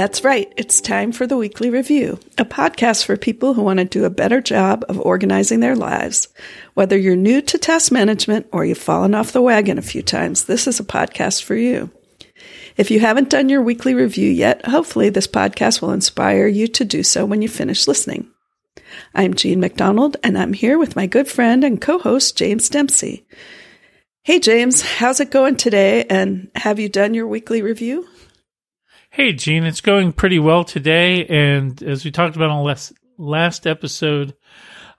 That's 0.00 0.24
right. 0.24 0.50
It's 0.56 0.80
time 0.80 1.12
for 1.12 1.26
the 1.26 1.36
weekly 1.36 1.68
review, 1.68 2.18
a 2.38 2.46
podcast 2.46 3.04
for 3.04 3.18
people 3.18 3.52
who 3.52 3.60
want 3.60 3.80
to 3.80 3.84
do 3.84 4.06
a 4.06 4.08
better 4.08 4.40
job 4.40 4.82
of 4.88 4.98
organizing 4.98 5.60
their 5.60 5.76
lives. 5.76 6.28
Whether 6.72 6.96
you're 6.96 7.16
new 7.16 7.42
to 7.42 7.58
task 7.58 7.92
management 7.92 8.46
or 8.50 8.64
you've 8.64 8.78
fallen 8.78 9.14
off 9.14 9.32
the 9.32 9.42
wagon 9.42 9.76
a 9.76 9.82
few 9.82 10.00
times, 10.00 10.44
this 10.44 10.66
is 10.66 10.80
a 10.80 10.84
podcast 10.84 11.42
for 11.42 11.54
you. 11.54 11.90
If 12.78 12.90
you 12.90 12.98
haven't 12.98 13.28
done 13.28 13.50
your 13.50 13.60
weekly 13.60 13.92
review 13.92 14.30
yet, 14.30 14.64
hopefully 14.64 15.10
this 15.10 15.26
podcast 15.26 15.82
will 15.82 15.92
inspire 15.92 16.46
you 16.46 16.66
to 16.68 16.84
do 16.86 17.02
so 17.02 17.26
when 17.26 17.42
you 17.42 17.48
finish 17.50 17.86
listening. 17.86 18.30
I'm 19.14 19.34
Jean 19.34 19.60
McDonald, 19.60 20.16
and 20.24 20.38
I'm 20.38 20.54
here 20.54 20.78
with 20.78 20.96
my 20.96 21.08
good 21.08 21.28
friend 21.28 21.62
and 21.62 21.78
co-host 21.78 22.38
James 22.38 22.70
Dempsey. 22.70 23.26
Hey, 24.22 24.38
James, 24.38 24.80
how's 24.80 25.20
it 25.20 25.30
going 25.30 25.56
today? 25.56 26.04
And 26.04 26.50
have 26.54 26.78
you 26.78 26.88
done 26.88 27.12
your 27.12 27.26
weekly 27.26 27.60
review? 27.60 28.08
Hey, 29.12 29.32
Jean, 29.32 29.64
it's 29.64 29.80
going 29.80 30.12
pretty 30.12 30.38
well 30.38 30.62
today. 30.62 31.26
And 31.26 31.82
as 31.82 32.04
we 32.04 32.12
talked 32.12 32.36
about 32.36 32.50
on 32.50 32.64
last, 32.64 32.92
last 33.18 33.66
episode, 33.66 34.36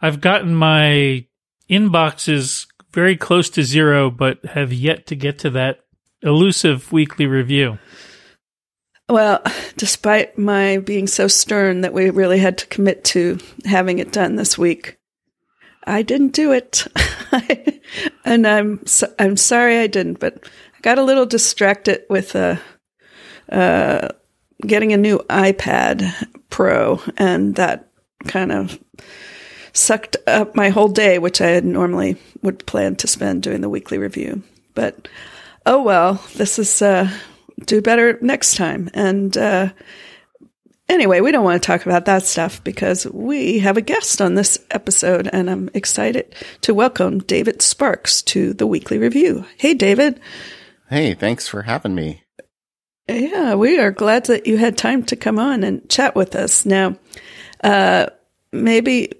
I've 0.01 0.19
gotten 0.19 0.53
my 0.53 1.25
inboxes 1.69 2.67
very 2.91 3.15
close 3.15 3.49
to 3.51 3.63
zero, 3.63 4.11
but 4.11 4.43
have 4.43 4.73
yet 4.73 5.07
to 5.07 5.15
get 5.15 5.39
to 5.39 5.49
that 5.51 5.79
elusive 6.21 6.91
weekly 6.91 7.25
review. 7.25 7.79
Well, 9.07 9.41
despite 9.77 10.37
my 10.37 10.79
being 10.79 11.07
so 11.07 11.29
stern 11.29 11.79
that 11.81 11.93
we 11.93 12.09
really 12.09 12.39
had 12.39 12.57
to 12.57 12.67
commit 12.67 13.05
to 13.05 13.39
having 13.63 13.99
it 13.99 14.11
done 14.11 14.35
this 14.35 14.57
week, 14.57 14.97
I 15.85 16.01
didn't 16.01 16.33
do 16.33 16.51
it. 16.51 16.85
and 18.25 18.45
I'm 18.45 18.85
so, 18.85 19.07
I'm 19.17 19.37
sorry 19.37 19.79
I 19.79 19.87
didn't, 19.87 20.19
but 20.19 20.43
I 20.75 20.81
got 20.81 20.97
a 20.97 21.03
little 21.03 21.25
distracted 21.25 22.03
with 22.09 22.35
uh, 22.35 22.57
uh, 23.51 24.09
getting 24.61 24.93
a 24.93 24.97
new 24.97 25.19
iPad 25.29 26.13
Pro, 26.49 27.01
and 27.17 27.55
that 27.55 27.89
kind 28.27 28.51
of 28.51 28.79
sucked 29.73 30.17
up 30.27 30.55
my 30.55 30.69
whole 30.69 30.89
day, 30.89 31.17
which 31.17 31.41
I 31.41 31.47
had 31.47 31.65
normally 31.65 32.17
would 32.41 32.65
plan 32.65 32.95
to 32.97 33.07
spend 33.07 33.43
doing 33.43 33.61
the 33.61 33.69
weekly 33.69 33.97
review. 33.97 34.43
But 34.73 35.07
oh 35.65 35.81
well, 35.83 36.23
this 36.35 36.59
is 36.59 36.81
uh, 36.81 37.09
do 37.65 37.81
better 37.81 38.17
next 38.21 38.55
time. 38.55 38.89
And 38.93 39.35
uh, 39.37 39.69
anyway, 40.89 41.21
we 41.21 41.31
don't 41.31 41.43
want 41.43 41.61
to 41.61 41.65
talk 41.65 41.85
about 41.85 42.05
that 42.05 42.23
stuff 42.23 42.63
because 42.63 43.05
we 43.07 43.59
have 43.59 43.77
a 43.77 43.81
guest 43.81 44.21
on 44.21 44.35
this 44.35 44.59
episode, 44.71 45.29
and 45.31 45.49
I'm 45.49 45.69
excited 45.73 46.35
to 46.61 46.73
welcome 46.73 47.19
David 47.19 47.61
Sparks 47.61 48.21
to 48.23 48.53
the 48.53 48.67
weekly 48.67 48.97
review. 48.97 49.45
Hey, 49.57 49.73
David. 49.73 50.19
Hey, 50.89 51.13
thanks 51.13 51.47
for 51.47 51.63
having 51.63 51.95
me. 51.95 52.20
Yeah, 53.13 53.55
we 53.55 53.79
are 53.79 53.91
glad 53.91 54.25
that 54.25 54.47
you 54.47 54.57
had 54.57 54.77
time 54.77 55.03
to 55.05 55.15
come 55.15 55.39
on 55.39 55.63
and 55.63 55.87
chat 55.89 56.15
with 56.15 56.35
us. 56.35 56.65
Now, 56.65 56.97
uh, 57.63 58.07
maybe 58.51 59.13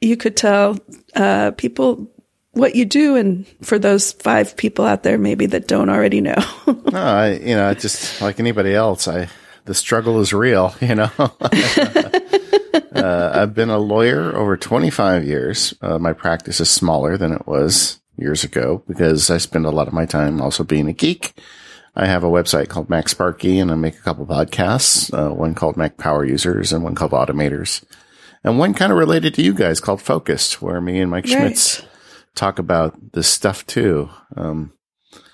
you 0.00 0.16
could 0.16 0.36
tell 0.36 0.78
uh, 1.14 1.52
people 1.52 2.10
what 2.52 2.74
you 2.74 2.84
do, 2.84 3.16
and 3.16 3.46
for 3.62 3.78
those 3.78 4.12
five 4.12 4.56
people 4.56 4.84
out 4.84 5.02
there, 5.02 5.18
maybe 5.18 5.46
that 5.46 5.68
don't 5.68 5.90
already 5.90 6.20
know. 6.20 6.42
no, 6.66 7.02
I, 7.02 7.32
you 7.34 7.54
know, 7.54 7.72
just 7.74 8.20
like 8.20 8.40
anybody 8.40 8.74
else, 8.74 9.08
I 9.08 9.28
the 9.66 9.74
struggle 9.74 10.20
is 10.20 10.32
real. 10.32 10.74
You 10.86 10.94
know, 10.94 11.10
uh, 11.18 11.28
I've 13.34 13.54
been 13.54 13.70
a 13.70 13.78
lawyer 13.78 14.36
over 14.36 14.56
25 14.56 15.24
years. 15.24 15.74
Uh, 15.82 15.98
my 15.98 16.12
practice 16.12 16.60
is 16.60 16.70
smaller 16.70 17.16
than 17.16 17.32
it 17.32 17.46
was 17.46 18.00
years 18.16 18.44
ago 18.44 18.82
because 18.86 19.30
I 19.30 19.38
spend 19.38 19.66
a 19.66 19.70
lot 19.70 19.88
of 19.88 19.92
my 19.92 20.06
time 20.06 20.40
also 20.40 20.64
being 20.64 20.88
a 20.88 20.92
geek. 20.92 21.34
I 21.96 22.06
have 22.06 22.24
a 22.24 22.28
website 22.28 22.68
called 22.68 22.88
MacSparky, 22.88 23.60
and 23.60 23.72
I 23.72 23.74
make 23.74 23.98
a 23.98 24.02
couple 24.02 24.26
podcasts, 24.26 25.12
uh, 25.12 25.32
one 25.32 25.54
called 25.54 25.78
Mac 25.78 25.96
Power 25.96 26.26
Users 26.26 26.72
and 26.72 26.84
one 26.84 26.94
called 26.94 27.12
Automators. 27.12 27.82
And 28.44 28.58
one 28.58 28.74
kind 28.74 28.92
of 28.92 28.98
related 28.98 29.32
to 29.34 29.42
you 29.42 29.54
guys 29.54 29.80
called 29.80 30.02
Focused, 30.02 30.60
where 30.60 30.80
me 30.80 31.00
and 31.00 31.10
Mike 31.10 31.24
right. 31.24 31.32
Schmitz 31.32 31.82
talk 32.34 32.58
about 32.58 33.12
this 33.12 33.26
stuff 33.26 33.66
too. 33.66 34.10
Um, 34.36 34.74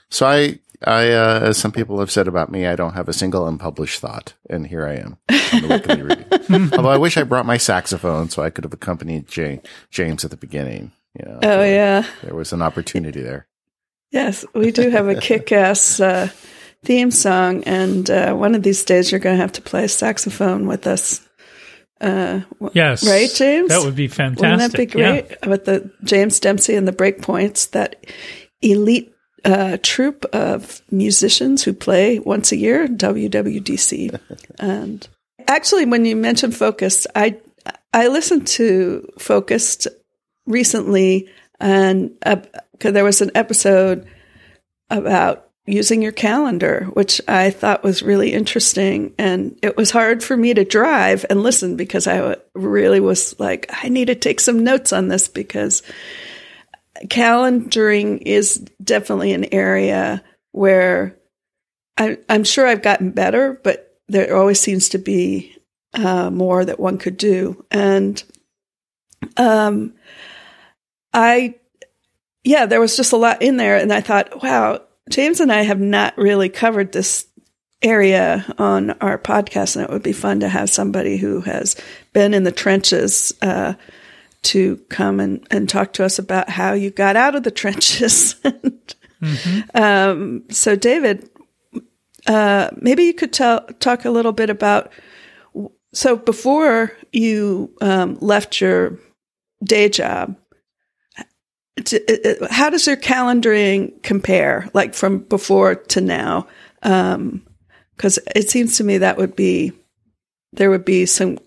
so 0.08 0.24
I, 0.24 0.60
I, 0.86 1.10
uh, 1.10 1.40
as 1.42 1.58
some 1.58 1.72
people 1.72 1.98
have 1.98 2.12
said 2.12 2.28
about 2.28 2.52
me, 2.52 2.66
I 2.66 2.76
don't 2.76 2.94
have 2.94 3.08
a 3.08 3.12
single 3.12 3.48
unpublished 3.48 4.00
thought, 4.00 4.34
and 4.48 4.64
here 4.64 4.86
I 4.86 4.94
am. 4.94 5.18
Although 6.72 6.90
I 6.90 6.96
wish 6.96 7.16
I 7.16 7.24
brought 7.24 7.44
my 7.44 7.56
saxophone 7.56 8.30
so 8.30 8.40
I 8.40 8.50
could 8.50 8.64
have 8.64 8.72
accompanied 8.72 9.26
Jay, 9.26 9.60
James 9.90 10.24
at 10.24 10.30
the 10.30 10.36
beginning. 10.36 10.92
You 11.18 11.26
know, 11.26 11.40
oh 11.42 11.64
yeah, 11.64 12.06
there 12.22 12.34
was 12.34 12.52
an 12.52 12.62
opportunity 12.62 13.20
there. 13.20 13.46
Yes, 14.12 14.44
we 14.54 14.70
do 14.70 14.90
have 14.90 15.08
a 15.08 15.14
kick-ass 15.14 15.98
uh, 15.98 16.28
theme 16.84 17.10
song, 17.10 17.64
and 17.64 18.08
uh, 18.10 18.34
one 18.34 18.54
of 18.54 18.62
these 18.62 18.84
days 18.84 19.10
you're 19.10 19.20
going 19.20 19.36
to 19.36 19.40
have 19.40 19.52
to 19.52 19.62
play 19.62 19.88
saxophone 19.88 20.66
with 20.66 20.86
us. 20.86 21.26
Uh, 21.98 22.40
yes, 22.74 23.06
right, 23.06 23.30
James. 23.34 23.68
That 23.68 23.82
would 23.82 23.96
be 23.96 24.08
fantastic. 24.08 24.50
Wouldn't 24.50 24.72
that 24.72 24.76
be 24.76 24.86
great? 24.86 25.26
Yeah. 25.42 25.48
With 25.48 25.64
the 25.64 25.90
James 26.04 26.38
Dempsey 26.40 26.74
and 26.74 26.86
the 26.86 26.92
Breakpoints, 26.92 27.70
that 27.70 28.04
elite 28.60 29.14
uh, 29.44 29.78
troupe 29.82 30.24
of 30.26 30.82
musicians 30.90 31.62
who 31.62 31.72
play 31.72 32.18
once 32.18 32.52
a 32.52 32.56
year, 32.56 32.86
WWDC. 32.88 34.20
and 34.58 35.08
actually, 35.48 35.86
when 35.86 36.04
you 36.04 36.16
mentioned 36.16 36.54
Focused, 36.56 37.06
I 37.14 37.38
I 37.94 38.08
listened 38.08 38.46
to 38.48 39.08
Focused 39.18 39.88
recently, 40.46 41.28
and 41.62 42.10
uh, 42.26 42.36
there 42.80 43.04
was 43.04 43.22
an 43.22 43.30
episode 43.34 44.06
about 44.90 45.48
using 45.64 46.02
your 46.02 46.12
calendar, 46.12 46.88
which 46.92 47.20
I 47.28 47.50
thought 47.50 47.84
was 47.84 48.02
really 48.02 48.32
interesting. 48.32 49.14
And 49.16 49.58
it 49.62 49.76
was 49.76 49.92
hard 49.92 50.22
for 50.24 50.36
me 50.36 50.52
to 50.54 50.64
drive 50.64 51.24
and 51.30 51.42
listen 51.42 51.76
because 51.76 52.08
I 52.08 52.36
really 52.54 52.98
was 52.98 53.38
like, 53.38 53.70
I 53.70 53.88
need 53.88 54.06
to 54.06 54.16
take 54.16 54.40
some 54.40 54.64
notes 54.64 54.92
on 54.92 55.06
this 55.06 55.28
because 55.28 55.82
calendaring 57.04 58.22
is 58.26 58.58
definitely 58.82 59.32
an 59.32 59.54
area 59.54 60.24
where 60.50 61.16
I, 61.96 62.18
am 62.28 62.42
sure 62.42 62.66
I've 62.66 62.82
gotten 62.82 63.12
better, 63.12 63.60
but 63.62 64.00
there 64.08 64.36
always 64.36 64.58
seems 64.58 64.88
to 64.90 64.98
be 64.98 65.56
uh, 65.94 66.28
more 66.30 66.64
that 66.64 66.80
one 66.80 66.98
could 66.98 67.16
do. 67.16 67.64
And 67.70 68.22
um, 69.36 69.94
I, 71.12 71.56
yeah, 72.44 72.66
there 72.66 72.80
was 72.80 72.96
just 72.96 73.12
a 73.12 73.16
lot 73.16 73.42
in 73.42 73.56
there. 73.56 73.76
And 73.76 73.92
I 73.92 74.00
thought, 74.00 74.42
wow, 74.42 74.82
James 75.10 75.40
and 75.40 75.52
I 75.52 75.62
have 75.62 75.80
not 75.80 76.16
really 76.16 76.48
covered 76.48 76.92
this 76.92 77.26
area 77.82 78.44
on 78.58 78.90
our 79.00 79.18
podcast, 79.18 79.76
and 79.76 79.84
it 79.84 79.90
would 79.90 80.02
be 80.02 80.12
fun 80.12 80.40
to 80.40 80.48
have 80.48 80.70
somebody 80.70 81.16
who 81.16 81.40
has 81.40 81.76
been 82.12 82.34
in 82.34 82.44
the 82.44 82.52
trenches 82.52 83.32
uh, 83.42 83.74
to 84.42 84.76
come 84.88 85.20
and, 85.20 85.46
and 85.50 85.68
talk 85.68 85.92
to 85.94 86.04
us 86.04 86.18
about 86.18 86.48
how 86.48 86.72
you 86.72 86.90
got 86.90 87.16
out 87.16 87.34
of 87.34 87.42
the 87.42 87.50
trenches. 87.62 88.36
mm-hmm. 88.42 89.60
um, 89.74 90.44
so, 90.50 90.76
David, 90.76 91.28
uh, 92.26 92.70
maybe 92.76 93.04
you 93.04 93.14
could 93.14 93.32
tell 93.32 93.66
talk 93.80 94.04
a 94.04 94.10
little 94.10 94.32
bit 94.32 94.50
about. 94.50 94.92
So, 95.92 96.16
before 96.16 96.96
you 97.12 97.74
um, 97.80 98.16
left 98.20 98.60
your 98.60 98.98
day 99.62 99.88
job, 99.88 100.36
how 102.50 102.70
does 102.70 102.86
your 102.86 102.96
calendaring 102.96 104.02
compare, 104.02 104.68
like 104.74 104.94
from 104.94 105.18
before 105.20 105.74
to 105.76 106.00
now? 106.00 106.46
Because 106.80 108.18
um, 108.18 108.24
it 108.36 108.50
seems 108.50 108.76
to 108.76 108.84
me 108.84 108.98
that 108.98 109.16
would 109.16 109.34
be 109.34 109.72
there 110.52 110.70
would 110.70 110.84
be 110.84 111.06
some 111.06 111.38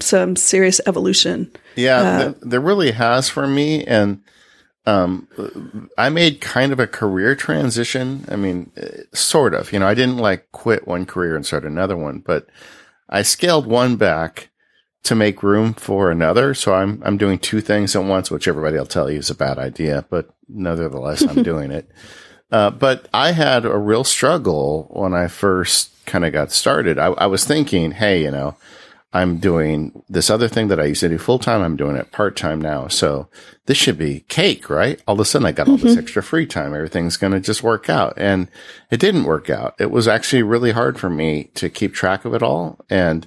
some 0.00 0.36
serious 0.36 0.80
evolution. 0.86 1.50
Yeah, 1.74 2.00
uh, 2.00 2.34
there 2.42 2.60
really 2.60 2.92
has 2.92 3.28
for 3.28 3.46
me, 3.46 3.84
and 3.84 4.22
um, 4.86 5.26
I 5.98 6.10
made 6.10 6.40
kind 6.40 6.72
of 6.72 6.78
a 6.78 6.86
career 6.86 7.34
transition. 7.34 8.24
I 8.28 8.36
mean, 8.36 8.70
uh, 8.80 9.02
sort 9.12 9.52
of. 9.52 9.72
You 9.72 9.80
know, 9.80 9.88
I 9.88 9.94
didn't 9.94 10.18
like 10.18 10.50
quit 10.52 10.86
one 10.86 11.06
career 11.06 11.34
and 11.34 11.44
start 11.44 11.64
another 11.64 11.96
one, 11.96 12.20
but 12.20 12.46
I 13.08 13.22
scaled 13.22 13.66
one 13.66 13.96
back 13.96 14.50
to 15.04 15.14
make 15.14 15.42
room 15.42 15.74
for 15.74 16.10
another. 16.10 16.54
So 16.54 16.74
I'm 16.74 17.02
I'm 17.04 17.16
doing 17.16 17.38
two 17.38 17.60
things 17.60 17.96
at 17.96 18.04
once, 18.04 18.30
which 18.30 18.48
everybody 18.48 18.76
will 18.76 18.86
tell 18.86 19.10
you 19.10 19.18
is 19.18 19.30
a 19.30 19.34
bad 19.34 19.58
idea, 19.58 20.04
but 20.10 20.30
nevertheless, 20.48 21.22
I'm 21.22 21.42
doing 21.42 21.70
it. 21.70 21.90
Uh, 22.50 22.70
but 22.70 23.08
I 23.14 23.32
had 23.32 23.64
a 23.64 23.78
real 23.78 24.04
struggle 24.04 24.86
when 24.90 25.14
I 25.14 25.26
first 25.28 25.90
kind 26.04 26.24
of 26.24 26.32
got 26.34 26.52
started. 26.52 26.98
I, 26.98 27.06
I, 27.06 27.26
was 27.26 27.46
thinking, 27.46 27.92
hey, 27.92 28.22
you 28.22 28.30
know, 28.30 28.56
I'm 29.14 29.38
doing 29.38 30.02
this 30.08 30.28
other 30.28 30.48
thing 30.48 30.68
that 30.68 30.78
I 30.78 30.84
used 30.84 31.00
to 31.00 31.08
do 31.08 31.16
full 31.16 31.38
time. 31.38 31.62
I'm 31.62 31.76
doing 31.76 31.96
it 31.96 32.12
part 32.12 32.36
time 32.36 32.60
now. 32.60 32.88
So 32.88 33.28
this 33.66 33.78
should 33.78 33.96
be 33.96 34.20
cake, 34.28 34.68
right? 34.68 35.00
All 35.06 35.14
of 35.14 35.20
a 35.20 35.24
sudden 35.24 35.46
I 35.46 35.52
got 35.52 35.68
all 35.68 35.76
mm-hmm. 35.76 35.86
this 35.86 35.96
extra 35.96 36.22
free 36.22 36.46
time. 36.46 36.74
Everything's 36.74 37.16
going 37.16 37.32
to 37.32 37.40
just 37.40 37.62
work 37.62 37.88
out. 37.88 38.14
And 38.18 38.48
it 38.90 39.00
didn't 39.00 39.24
work 39.24 39.48
out. 39.48 39.74
It 39.78 39.90
was 39.90 40.06
actually 40.06 40.42
really 40.42 40.72
hard 40.72 41.00
for 41.00 41.08
me 41.08 41.44
to 41.54 41.70
keep 41.70 41.94
track 41.94 42.26
of 42.26 42.34
it 42.34 42.42
all. 42.42 42.84
And 42.90 43.26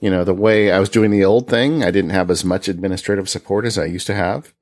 you 0.00 0.10
know, 0.10 0.24
the 0.24 0.34
way 0.34 0.70
I 0.70 0.78
was 0.78 0.88
doing 0.88 1.10
the 1.10 1.24
old 1.24 1.48
thing, 1.48 1.82
I 1.82 1.90
didn't 1.90 2.10
have 2.10 2.30
as 2.30 2.44
much 2.44 2.68
administrative 2.68 3.28
support 3.28 3.64
as 3.64 3.78
I 3.78 3.84
used 3.84 4.06
to 4.08 4.14
have. 4.14 4.52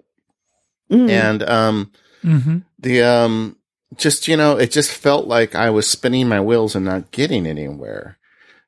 Mm. 0.90 1.10
And, 1.10 1.42
um, 1.42 1.92
mm-hmm. 2.22 2.58
the, 2.78 3.02
um, 3.02 3.56
just, 3.96 4.28
you 4.28 4.36
know, 4.36 4.56
it 4.56 4.70
just 4.70 4.90
felt 4.90 5.26
like 5.26 5.54
I 5.54 5.70
was 5.70 5.88
spinning 5.88 6.28
my 6.28 6.40
wheels 6.40 6.74
and 6.74 6.84
not 6.84 7.10
getting 7.10 7.46
anywhere. 7.46 8.18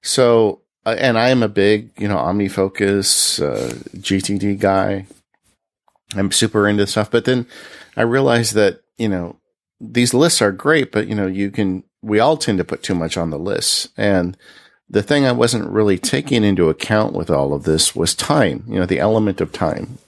So 0.02 0.62
uh, 0.86 0.94
and 1.00 1.18
I 1.18 1.30
am 1.30 1.42
a 1.42 1.48
big, 1.48 1.90
you 1.98 2.06
know, 2.06 2.16
OmniFocus, 2.16 3.42
uh, 3.42 3.74
GTD 3.96 4.58
guy. 4.60 5.06
I'm 6.14 6.30
super 6.30 6.68
into 6.68 6.86
stuff, 6.86 7.10
but 7.10 7.24
then 7.24 7.46
I 7.96 8.02
realized 8.02 8.54
that, 8.54 8.82
you 8.96 9.08
know, 9.08 9.36
these 9.80 10.14
lists 10.14 10.40
are 10.40 10.52
great, 10.52 10.92
but 10.92 11.08
you 11.08 11.16
know, 11.16 11.26
you 11.26 11.50
can, 11.50 11.82
we 12.02 12.20
all 12.20 12.36
tend 12.36 12.58
to 12.58 12.64
put 12.64 12.84
too 12.84 12.94
much 12.94 13.16
on 13.16 13.30
the 13.30 13.38
lists. 13.38 13.88
And 13.96 14.36
the 14.88 15.02
thing 15.02 15.24
I 15.24 15.32
wasn't 15.32 15.70
really 15.70 15.98
taking 15.98 16.44
into 16.44 16.68
account 16.68 17.12
with 17.12 17.30
all 17.30 17.52
of 17.52 17.64
this 17.64 17.96
was 17.96 18.14
time, 18.14 18.64
you 18.68 18.78
know, 18.78 18.86
the 18.86 19.00
element 19.00 19.40
of 19.40 19.52
time. 19.52 19.98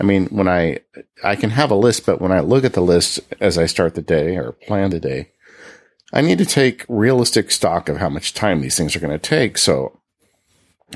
I 0.00 0.02
mean, 0.02 0.26
when 0.26 0.48
I, 0.48 0.80
I 1.22 1.36
can 1.36 1.50
have 1.50 1.70
a 1.70 1.76
list, 1.76 2.04
but 2.04 2.20
when 2.20 2.32
I 2.32 2.40
look 2.40 2.64
at 2.64 2.72
the 2.72 2.82
list 2.82 3.20
as 3.40 3.56
I 3.56 3.66
start 3.66 3.94
the 3.94 4.02
day 4.02 4.36
or 4.36 4.52
plan 4.52 4.90
the 4.90 4.98
day, 4.98 5.30
I 6.12 6.20
need 6.20 6.38
to 6.38 6.46
take 6.46 6.84
realistic 6.88 7.50
stock 7.50 7.88
of 7.88 7.98
how 7.98 8.08
much 8.08 8.34
time 8.34 8.60
these 8.60 8.76
things 8.76 8.94
are 8.94 9.00
going 9.00 9.12
to 9.12 9.18
take. 9.18 9.56
So 9.56 10.00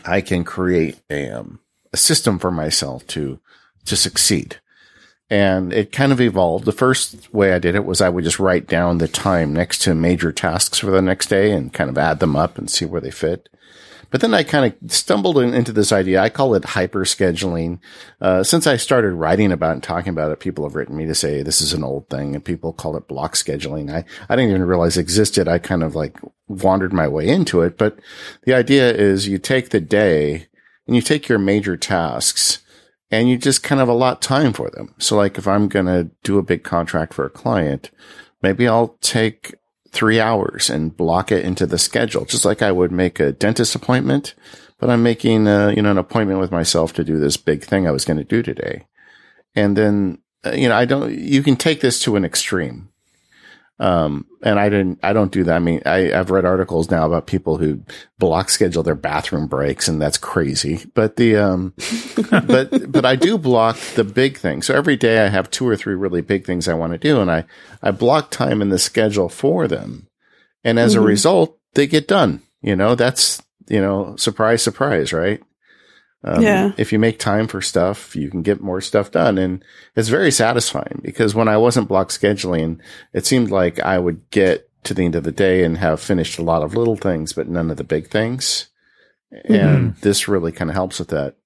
I 0.04 0.20
can 0.20 0.44
create 0.44 1.00
a, 1.08 1.30
um, 1.30 1.60
a 1.92 1.96
system 1.96 2.38
for 2.38 2.50
myself 2.50 3.06
to, 3.08 3.38
to 3.84 3.96
succeed. 3.96 4.60
And 5.30 5.72
it 5.74 5.92
kind 5.92 6.10
of 6.10 6.20
evolved. 6.20 6.64
The 6.64 6.72
first 6.72 7.32
way 7.34 7.52
I 7.52 7.58
did 7.58 7.74
it 7.74 7.84
was 7.84 8.00
I 8.00 8.08
would 8.08 8.24
just 8.24 8.38
write 8.38 8.66
down 8.66 8.98
the 8.98 9.08
time 9.08 9.52
next 9.52 9.82
to 9.82 9.94
major 9.94 10.32
tasks 10.32 10.78
for 10.78 10.90
the 10.90 11.02
next 11.02 11.26
day 11.26 11.52
and 11.52 11.72
kind 11.72 11.90
of 11.90 11.98
add 11.98 12.20
them 12.20 12.34
up 12.34 12.56
and 12.56 12.70
see 12.70 12.86
where 12.86 13.00
they 13.00 13.10
fit. 13.10 13.48
But 14.10 14.22
then 14.22 14.32
I 14.32 14.42
kind 14.42 14.72
of 14.72 14.90
stumbled 14.90 15.38
in, 15.38 15.52
into 15.52 15.72
this 15.72 15.92
idea. 15.92 16.22
I 16.22 16.30
call 16.30 16.54
it 16.54 16.64
hyper 16.64 17.04
scheduling. 17.04 17.78
Uh, 18.20 18.42
since 18.42 18.66
I 18.66 18.76
started 18.76 19.12
writing 19.12 19.52
about 19.52 19.74
and 19.74 19.82
talking 19.82 20.10
about 20.10 20.32
it, 20.32 20.40
people 20.40 20.64
have 20.64 20.74
written 20.74 20.96
me 20.96 21.04
to 21.06 21.14
say 21.14 21.42
this 21.42 21.60
is 21.60 21.74
an 21.74 21.84
old 21.84 22.08
thing 22.08 22.34
and 22.34 22.44
people 22.44 22.72
call 22.72 22.96
it 22.96 23.06
block 23.06 23.34
scheduling. 23.34 23.92
I, 23.92 24.04
I 24.28 24.36
didn't 24.36 24.50
even 24.50 24.64
realize 24.64 24.96
it 24.96 25.02
existed. 25.02 25.46
I 25.46 25.58
kind 25.58 25.82
of 25.82 25.94
like 25.94 26.18
wandered 26.46 26.94
my 26.94 27.06
way 27.06 27.28
into 27.28 27.60
it. 27.60 27.76
But 27.76 27.98
the 28.44 28.54
idea 28.54 28.90
is 28.90 29.28
you 29.28 29.38
take 29.38 29.70
the 29.70 29.80
day 29.80 30.46
and 30.86 30.96
you 30.96 31.02
take 31.02 31.28
your 31.28 31.38
major 31.38 31.76
tasks 31.76 32.60
and 33.10 33.28
you 33.28 33.38
just 33.38 33.62
kind 33.62 33.80
of 33.80 33.88
allot 33.88 34.20
time 34.20 34.52
for 34.52 34.70
them. 34.70 34.94
So 34.98 35.16
like 35.16 35.38
if 35.38 35.48
I'm 35.48 35.68
going 35.68 35.86
to 35.86 36.10
do 36.22 36.38
a 36.38 36.42
big 36.42 36.62
contract 36.62 37.14
for 37.14 37.24
a 37.24 37.30
client, 37.30 37.90
maybe 38.42 38.68
I'll 38.68 38.96
take 39.00 39.54
three 39.90 40.20
hours 40.20 40.68
and 40.68 40.96
block 40.96 41.32
it 41.32 41.44
into 41.44 41.66
the 41.66 41.78
schedule, 41.78 42.24
just 42.24 42.44
like 42.44 42.62
I 42.62 42.72
would 42.72 42.92
make 42.92 43.18
a 43.20 43.32
dentist 43.32 43.74
appointment, 43.74 44.34
but 44.78 44.90
I'm 44.90 45.02
making, 45.02 45.48
uh, 45.48 45.68
you 45.68 45.82
know, 45.82 45.90
an 45.90 45.98
appointment 45.98 46.40
with 46.40 46.52
myself 46.52 46.92
to 46.94 47.04
do 47.04 47.18
this 47.18 47.36
big 47.36 47.64
thing 47.64 47.86
I 47.86 47.92
was 47.92 48.04
going 48.04 48.18
to 48.18 48.24
do 48.24 48.42
today. 48.42 48.86
And 49.54 49.76
then, 49.76 50.18
uh, 50.44 50.52
you 50.52 50.68
know, 50.68 50.76
I 50.76 50.84
don't, 50.84 51.12
you 51.12 51.42
can 51.42 51.56
take 51.56 51.80
this 51.80 52.00
to 52.02 52.16
an 52.16 52.24
extreme. 52.24 52.90
Um, 53.80 54.26
and 54.42 54.58
I 54.58 54.68
didn't, 54.68 54.98
I 55.04 55.12
don't 55.12 55.30
do 55.30 55.44
that. 55.44 55.54
I 55.54 55.58
mean, 55.60 55.82
I, 55.86 56.12
I've 56.12 56.30
read 56.30 56.44
articles 56.44 56.90
now 56.90 57.06
about 57.06 57.28
people 57.28 57.58
who 57.58 57.82
block 58.18 58.50
schedule 58.50 58.82
their 58.82 58.96
bathroom 58.96 59.46
breaks 59.46 59.86
and 59.86 60.02
that's 60.02 60.18
crazy. 60.18 60.84
But 60.94 61.16
the, 61.16 61.36
um, 61.36 61.74
but, 62.30 62.90
but 62.90 63.04
I 63.04 63.14
do 63.14 63.38
block 63.38 63.76
the 63.94 64.02
big 64.02 64.36
things. 64.36 64.66
So 64.66 64.74
every 64.74 64.96
day 64.96 65.24
I 65.24 65.28
have 65.28 65.50
two 65.50 65.68
or 65.68 65.76
three 65.76 65.94
really 65.94 66.22
big 66.22 66.44
things 66.44 66.66
I 66.66 66.74
want 66.74 66.92
to 66.92 66.98
do 66.98 67.20
and 67.20 67.30
I, 67.30 67.44
I 67.80 67.92
block 67.92 68.30
time 68.30 68.62
in 68.62 68.70
the 68.70 68.78
schedule 68.78 69.28
for 69.28 69.68
them. 69.68 70.08
And 70.64 70.78
as 70.78 70.94
mm-hmm. 70.94 71.04
a 71.04 71.06
result, 71.06 71.58
they 71.74 71.86
get 71.86 72.08
done. 72.08 72.42
You 72.62 72.74
know, 72.74 72.96
that's, 72.96 73.40
you 73.68 73.80
know, 73.80 74.16
surprise, 74.16 74.62
surprise, 74.62 75.12
right? 75.12 75.40
Um, 76.24 76.42
yeah. 76.42 76.72
If 76.76 76.92
you 76.92 76.98
make 76.98 77.18
time 77.18 77.46
for 77.46 77.60
stuff, 77.60 78.16
you 78.16 78.30
can 78.30 78.42
get 78.42 78.60
more 78.60 78.80
stuff 78.80 79.10
done. 79.10 79.38
And 79.38 79.64
it's 79.94 80.08
very 80.08 80.30
satisfying 80.30 81.00
because 81.02 81.34
when 81.34 81.48
I 81.48 81.56
wasn't 81.56 81.88
block 81.88 82.08
scheduling, 82.08 82.80
it 83.12 83.24
seemed 83.24 83.50
like 83.50 83.78
I 83.80 83.98
would 83.98 84.28
get 84.30 84.68
to 84.84 84.94
the 84.94 85.04
end 85.04 85.14
of 85.14 85.24
the 85.24 85.32
day 85.32 85.64
and 85.64 85.78
have 85.78 86.00
finished 86.00 86.38
a 86.38 86.42
lot 86.42 86.62
of 86.62 86.74
little 86.74 86.96
things, 86.96 87.32
but 87.32 87.48
none 87.48 87.70
of 87.70 87.76
the 87.76 87.84
big 87.84 88.08
things. 88.08 88.68
Mm-hmm. 89.32 89.54
And 89.54 89.96
this 89.96 90.28
really 90.28 90.52
kind 90.52 90.70
of 90.70 90.74
helps 90.74 90.98
with 90.98 91.08
that. 91.08 91.36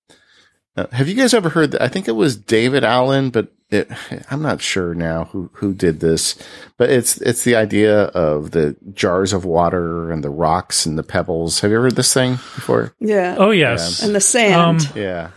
Uh, 0.77 0.87
have 0.93 1.09
you 1.09 1.15
guys 1.15 1.35
ever 1.35 1.51
heard 1.51 1.73
that? 1.73 1.83
I 1.83 1.89
think 1.89 2.09
it 2.09 2.13
was 2.13 2.37
David 2.37 2.83
Allen, 2.83 3.31
but 3.31 3.53
it, 3.73 3.91
I'm 4.31 4.43
not 4.43 4.61
sure 4.61 4.95
now 4.95 5.25
who, 5.25 5.51
who 5.55 5.73
did 5.73 6.01
this, 6.01 6.37
but 6.77 6.91
it's, 6.91 7.21
it's 7.21 7.45
the 7.45 7.57
idea 7.57 8.05
of 8.05 8.51
the 8.51 8.77
jars 8.93 9.33
of 9.33 9.45
water 9.45 10.11
and 10.11 10.23
the 10.23 10.31
rocks 10.31 10.87
and 10.87 10.99
the 10.99 11.03
pebbles. 11.03 11.61
Have 11.61 11.71
you 11.71 11.77
ever 11.79 11.87
heard 11.87 11.97
this 11.97 12.13
thing 12.13 12.33
before? 12.35 12.95
Yeah. 13.01 13.37
Oh, 13.39 13.51
yes. 13.51 14.01
Yeah. 14.01 14.07
And 14.07 14.15
the 14.15 14.21
sand. 14.21 14.55
Um, 14.55 14.79
yeah. 14.95 15.31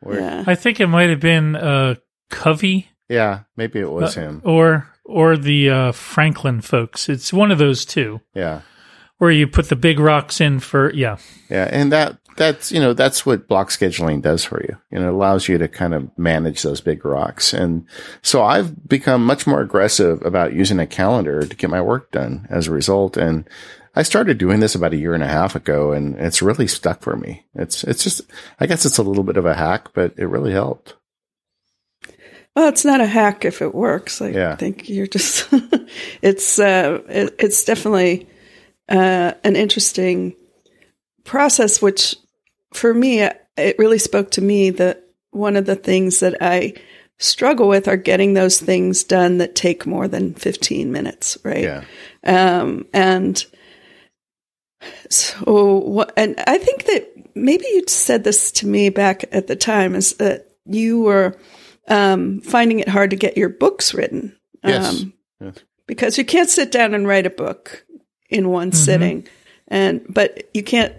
Where, 0.00 0.20
yeah. 0.20 0.44
I 0.46 0.54
think 0.54 0.80
it 0.80 0.86
might 0.86 1.10
have 1.10 1.20
been, 1.20 1.56
uh, 1.56 1.96
Covey. 2.30 2.88
Yeah. 3.08 3.40
Maybe 3.56 3.80
it 3.80 3.90
was 3.90 4.16
uh, 4.16 4.20
him. 4.20 4.42
Or, 4.44 4.88
or 5.04 5.36
the, 5.36 5.70
uh, 5.70 5.92
Franklin 5.92 6.60
folks. 6.60 7.08
It's 7.08 7.32
one 7.32 7.50
of 7.50 7.58
those 7.58 7.84
two. 7.84 8.20
Yeah. 8.34 8.62
Where 9.18 9.30
you 9.30 9.46
put 9.46 9.68
the 9.68 9.76
big 9.76 9.98
rocks 9.98 10.40
in 10.40 10.60
for, 10.60 10.94
yeah. 10.94 11.18
Yeah. 11.50 11.68
And 11.70 11.92
that, 11.92 12.18
that's 12.36 12.72
you 12.72 12.80
know 12.80 12.92
that's 12.92 13.26
what 13.26 13.48
block 13.48 13.68
scheduling 13.68 14.22
does 14.22 14.44
for 14.44 14.62
you. 14.62 14.76
You 14.90 14.98
know, 14.98 15.08
it 15.08 15.14
allows 15.14 15.48
you 15.48 15.58
to 15.58 15.68
kind 15.68 15.94
of 15.94 16.16
manage 16.18 16.62
those 16.62 16.80
big 16.80 17.04
rocks. 17.04 17.52
And 17.52 17.86
so 18.22 18.42
I've 18.42 18.88
become 18.88 19.24
much 19.24 19.46
more 19.46 19.60
aggressive 19.60 20.22
about 20.24 20.54
using 20.54 20.78
a 20.78 20.86
calendar 20.86 21.46
to 21.46 21.56
get 21.56 21.70
my 21.70 21.80
work 21.80 22.10
done 22.10 22.46
as 22.50 22.66
a 22.66 22.72
result. 22.72 23.16
And 23.16 23.48
I 23.94 24.02
started 24.02 24.38
doing 24.38 24.60
this 24.60 24.74
about 24.74 24.92
a 24.92 24.98
year 24.98 25.14
and 25.14 25.22
a 25.22 25.28
half 25.28 25.56
ago, 25.56 25.92
and 25.92 26.14
it's 26.16 26.42
really 26.42 26.66
stuck 26.66 27.02
for 27.02 27.16
me. 27.16 27.44
It's 27.54 27.84
it's 27.84 28.04
just 28.04 28.22
I 28.58 28.66
guess 28.66 28.86
it's 28.86 28.98
a 28.98 29.02
little 29.02 29.24
bit 29.24 29.36
of 29.36 29.46
a 29.46 29.54
hack, 29.54 29.92
but 29.92 30.14
it 30.16 30.26
really 30.26 30.52
helped. 30.52 30.94
Well, 32.54 32.68
it's 32.68 32.84
not 32.84 33.00
a 33.00 33.06
hack 33.06 33.44
if 33.44 33.62
it 33.62 33.74
works. 33.74 34.20
I 34.20 34.30
yeah. 34.30 34.56
think 34.56 34.88
you're 34.88 35.06
just 35.06 35.48
it's 36.22 36.58
uh, 36.58 37.00
it, 37.08 37.34
it's 37.38 37.64
definitely 37.64 38.28
uh, 38.88 39.32
an 39.44 39.56
interesting 39.56 40.36
process, 41.24 41.80
which 41.80 42.16
for 42.72 42.92
me, 42.94 43.20
it 43.20 43.76
really 43.78 43.98
spoke 43.98 44.30
to 44.32 44.42
me 44.42 44.70
that 44.70 45.04
one 45.30 45.56
of 45.56 45.66
the 45.66 45.76
things 45.76 46.20
that 46.20 46.36
I 46.40 46.74
struggle 47.18 47.68
with 47.68 47.86
are 47.86 47.96
getting 47.96 48.34
those 48.34 48.58
things 48.58 49.04
done 49.04 49.38
that 49.38 49.54
take 49.54 49.86
more 49.86 50.08
than 50.08 50.34
15 50.34 50.90
minutes, 50.90 51.36
right? 51.44 51.62
Yeah. 51.62 51.84
Um, 52.24 52.86
and 52.92 53.44
so, 55.10 55.78
what, 55.78 56.12
and 56.16 56.42
I 56.46 56.58
think 56.58 56.84
that 56.86 57.36
maybe 57.36 57.64
you 57.72 57.84
said 57.86 58.24
this 58.24 58.50
to 58.52 58.66
me 58.66 58.88
back 58.88 59.24
at 59.32 59.46
the 59.46 59.56
time 59.56 59.94
is 59.94 60.14
that 60.14 60.48
you 60.64 61.00
were 61.00 61.36
um, 61.88 62.40
finding 62.40 62.80
it 62.80 62.88
hard 62.88 63.10
to 63.10 63.16
get 63.16 63.36
your 63.36 63.50
books 63.50 63.92
written. 63.92 64.36
Yes. 64.64 65.02
Um, 65.02 65.12
yes. 65.40 65.54
Because 65.86 66.16
you 66.16 66.24
can't 66.24 66.48
sit 66.48 66.70
down 66.72 66.94
and 66.94 67.06
write 67.06 67.26
a 67.26 67.30
book 67.30 67.84
in 68.28 68.48
one 68.48 68.70
mm-hmm. 68.70 68.76
sitting. 68.76 69.28
And, 69.68 70.04
but 70.08 70.48
you 70.54 70.62
can't 70.62 70.94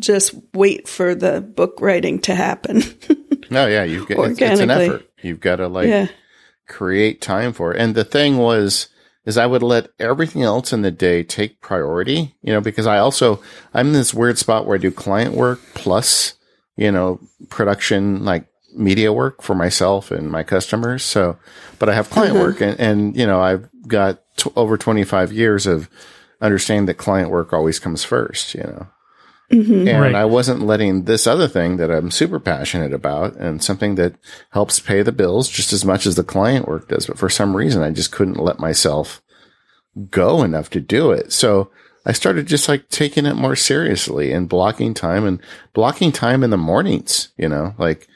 just 0.00 0.34
wait 0.54 0.88
for 0.88 1.14
the 1.14 1.40
book 1.40 1.78
writing 1.80 2.20
to 2.20 2.34
happen. 2.34 2.82
no, 3.50 3.66
yeah, 3.66 3.84
you've 3.84 4.06
got 4.06 4.30
it's, 4.30 4.40
it's, 4.40 4.60
an 4.60 4.70
effort. 4.70 5.10
You've 5.22 5.40
got 5.40 5.56
to 5.56 5.68
like 5.68 5.88
yeah. 5.88 6.08
create 6.66 7.20
time 7.20 7.52
for 7.52 7.74
it. 7.74 7.80
And 7.80 7.94
the 7.94 8.04
thing 8.04 8.36
was, 8.38 8.88
is 9.24 9.36
I 9.36 9.46
would 9.46 9.62
let 9.62 9.90
everything 9.98 10.42
else 10.42 10.72
in 10.72 10.82
the 10.82 10.90
day 10.90 11.22
take 11.22 11.60
priority, 11.60 12.34
you 12.40 12.52
know, 12.52 12.60
because 12.60 12.86
I 12.86 12.98
also, 12.98 13.42
I'm 13.74 13.88
in 13.88 13.92
this 13.92 14.14
weird 14.14 14.38
spot 14.38 14.66
where 14.66 14.76
I 14.76 14.80
do 14.80 14.90
client 14.90 15.34
work 15.34 15.60
plus, 15.74 16.34
you 16.76 16.90
know, 16.90 17.20
production, 17.50 18.24
like 18.24 18.46
media 18.74 19.12
work 19.12 19.42
for 19.42 19.54
myself 19.54 20.10
and 20.10 20.30
my 20.30 20.42
customers. 20.42 21.02
So, 21.02 21.36
but 21.78 21.88
I 21.88 21.94
have 21.94 22.08
client 22.08 22.34
mm-hmm. 22.36 22.42
work 22.42 22.60
and, 22.62 22.80
and, 22.80 23.16
you 23.16 23.26
know, 23.26 23.40
I've 23.40 23.68
got 23.86 24.22
t- 24.36 24.50
over 24.56 24.78
25 24.78 25.32
years 25.32 25.66
of 25.66 25.90
understanding 26.40 26.86
that 26.86 26.94
client 26.94 27.30
work 27.30 27.52
always 27.52 27.78
comes 27.78 28.04
first, 28.04 28.54
you 28.54 28.62
know. 28.62 28.86
Mm-hmm. 29.50 29.88
And 29.88 30.00
right. 30.02 30.14
I 30.14 30.26
wasn't 30.26 30.66
letting 30.66 31.04
this 31.04 31.26
other 31.26 31.48
thing 31.48 31.78
that 31.78 31.90
I'm 31.90 32.10
super 32.10 32.38
passionate 32.38 32.92
about 32.92 33.36
and 33.36 33.64
something 33.64 33.94
that 33.94 34.14
helps 34.50 34.78
pay 34.78 35.02
the 35.02 35.12
bills 35.12 35.48
just 35.48 35.72
as 35.72 35.86
much 35.86 36.06
as 36.06 36.16
the 36.16 36.24
client 36.24 36.68
work 36.68 36.88
does. 36.88 37.06
But 37.06 37.18
for 37.18 37.30
some 37.30 37.56
reason, 37.56 37.82
I 37.82 37.90
just 37.90 38.12
couldn't 38.12 38.42
let 38.42 38.58
myself 38.58 39.22
go 40.10 40.42
enough 40.42 40.68
to 40.70 40.80
do 40.80 41.12
it. 41.12 41.32
So 41.32 41.70
I 42.04 42.12
started 42.12 42.46
just 42.46 42.68
like 42.68 42.90
taking 42.90 43.24
it 43.24 43.34
more 43.34 43.56
seriously 43.56 44.32
and 44.32 44.48
blocking 44.48 44.92
time 44.92 45.26
and 45.26 45.40
blocking 45.72 46.12
time 46.12 46.44
in 46.44 46.50
the 46.50 46.58
mornings, 46.58 47.30
you 47.38 47.48
know, 47.48 47.74
like, 47.78 48.06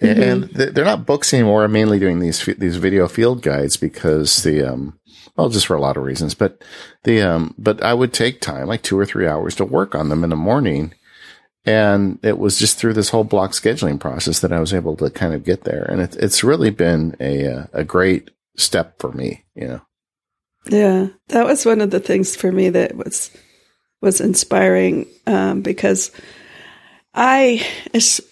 mm-hmm. 0.00 0.22
and 0.22 0.44
they're 0.44 0.84
not 0.84 1.06
books 1.06 1.34
anymore. 1.34 1.64
I'm 1.64 1.72
mainly 1.72 1.98
doing 1.98 2.20
these, 2.20 2.44
these 2.44 2.76
video 2.76 3.08
field 3.08 3.42
guides 3.42 3.76
because 3.76 4.44
the, 4.44 4.62
um, 4.62 4.98
well, 5.38 5.48
just 5.48 5.68
for 5.68 5.76
a 5.76 5.80
lot 5.80 5.96
of 5.96 6.02
reasons, 6.02 6.34
but 6.34 6.62
the, 7.04 7.22
um, 7.22 7.54
but 7.56 7.80
I 7.80 7.94
would 7.94 8.12
take 8.12 8.40
time, 8.40 8.66
like 8.66 8.82
two 8.82 8.98
or 8.98 9.06
three 9.06 9.28
hours 9.28 9.54
to 9.54 9.64
work 9.64 9.94
on 9.94 10.08
them 10.08 10.24
in 10.24 10.30
the 10.30 10.36
morning. 10.36 10.92
And 11.64 12.18
it 12.24 12.38
was 12.38 12.58
just 12.58 12.76
through 12.76 12.94
this 12.94 13.10
whole 13.10 13.22
block 13.22 13.52
scheduling 13.52 14.00
process 14.00 14.40
that 14.40 14.52
I 14.52 14.58
was 14.58 14.74
able 14.74 14.96
to 14.96 15.10
kind 15.10 15.34
of 15.34 15.44
get 15.44 15.62
there. 15.62 15.84
And 15.84 16.00
it, 16.00 16.16
it's 16.16 16.42
really 16.42 16.70
been 16.70 17.14
a, 17.20 17.46
uh, 17.46 17.66
a 17.72 17.84
great 17.84 18.30
step 18.56 18.98
for 18.98 19.12
me, 19.12 19.44
you 19.54 19.68
know? 19.68 19.80
Yeah. 20.68 21.08
That 21.28 21.46
was 21.46 21.64
one 21.64 21.80
of 21.80 21.92
the 21.92 22.00
things 22.00 22.34
for 22.34 22.50
me 22.50 22.70
that 22.70 22.96
was, 22.96 23.30
was 24.00 24.20
inspiring, 24.20 25.06
um, 25.28 25.62
because 25.62 26.10
I, 27.14 27.64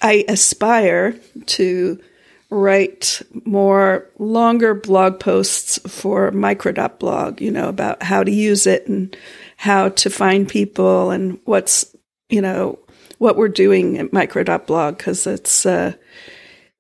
I 0.02 0.25
aspire 0.26 1.12
to, 1.46 2.00
write 2.50 3.22
more 3.44 4.08
longer 4.18 4.74
blog 4.74 5.18
posts 5.18 5.78
for 5.88 6.30
micro.blog, 6.30 7.40
you 7.40 7.50
know, 7.50 7.68
about 7.68 8.02
how 8.02 8.22
to 8.22 8.30
use 8.30 8.66
it 8.66 8.86
and 8.86 9.16
how 9.56 9.88
to 9.88 10.10
find 10.10 10.48
people 10.48 11.10
and 11.10 11.38
what's, 11.44 11.94
you 12.28 12.40
know, 12.40 12.78
what 13.18 13.36
we're 13.36 13.48
doing 13.48 13.98
at 13.98 14.12
micro.blog 14.12 14.96
because 14.96 15.26
it's 15.26 15.66
uh, 15.66 15.92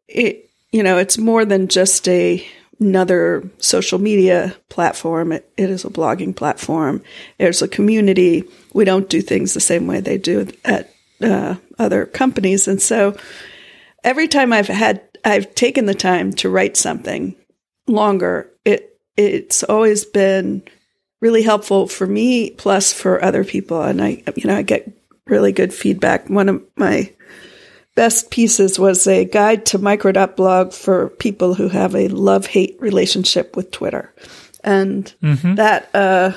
it 0.08 0.50
you 0.70 0.82
know 0.82 0.98
it's 0.98 1.18
more 1.18 1.44
than 1.44 1.68
just 1.68 2.08
a 2.08 2.46
another 2.78 3.48
social 3.58 3.98
media 3.98 4.54
platform. 4.68 5.32
It, 5.32 5.50
it 5.56 5.70
is 5.70 5.86
a 5.86 5.90
blogging 5.90 6.36
platform. 6.36 7.02
There's 7.38 7.62
a 7.62 7.68
community. 7.68 8.44
We 8.74 8.84
don't 8.84 9.08
do 9.08 9.22
things 9.22 9.54
the 9.54 9.60
same 9.60 9.86
way 9.86 10.00
they 10.00 10.18
do 10.18 10.48
at 10.64 10.92
uh, 11.22 11.54
other 11.78 12.04
companies, 12.06 12.68
and 12.68 12.80
so 12.80 13.16
every 14.04 14.28
time 14.28 14.52
I've 14.52 14.68
had 14.68 15.02
I've 15.26 15.54
taken 15.56 15.86
the 15.86 15.94
time 15.94 16.32
to 16.34 16.48
write 16.48 16.76
something 16.76 17.34
longer, 17.88 18.48
it 18.64 18.98
it's 19.16 19.64
always 19.64 20.04
been 20.04 20.62
really 21.20 21.42
helpful 21.42 21.88
for 21.88 22.06
me 22.06 22.50
plus 22.50 22.92
for 22.92 23.24
other 23.24 23.42
people 23.42 23.82
and 23.82 24.02
I 24.02 24.22
you 24.36 24.44
know 24.44 24.56
I 24.56 24.62
get 24.62 24.90
really 25.26 25.52
good 25.52 25.74
feedback. 25.74 26.30
One 26.30 26.48
of 26.48 26.62
my 26.76 27.12
best 27.96 28.30
pieces 28.30 28.78
was 28.78 29.06
a 29.06 29.24
guide 29.24 29.66
to 29.66 29.78
micro.blog 29.78 30.72
for 30.72 31.08
people 31.08 31.54
who 31.54 31.68
have 31.68 31.96
a 31.96 32.08
love-hate 32.08 32.76
relationship 32.78 33.56
with 33.56 33.70
Twitter. 33.72 34.14
And 34.62 35.12
mm-hmm. 35.22 35.56
that 35.56 35.90
uh 35.92 36.32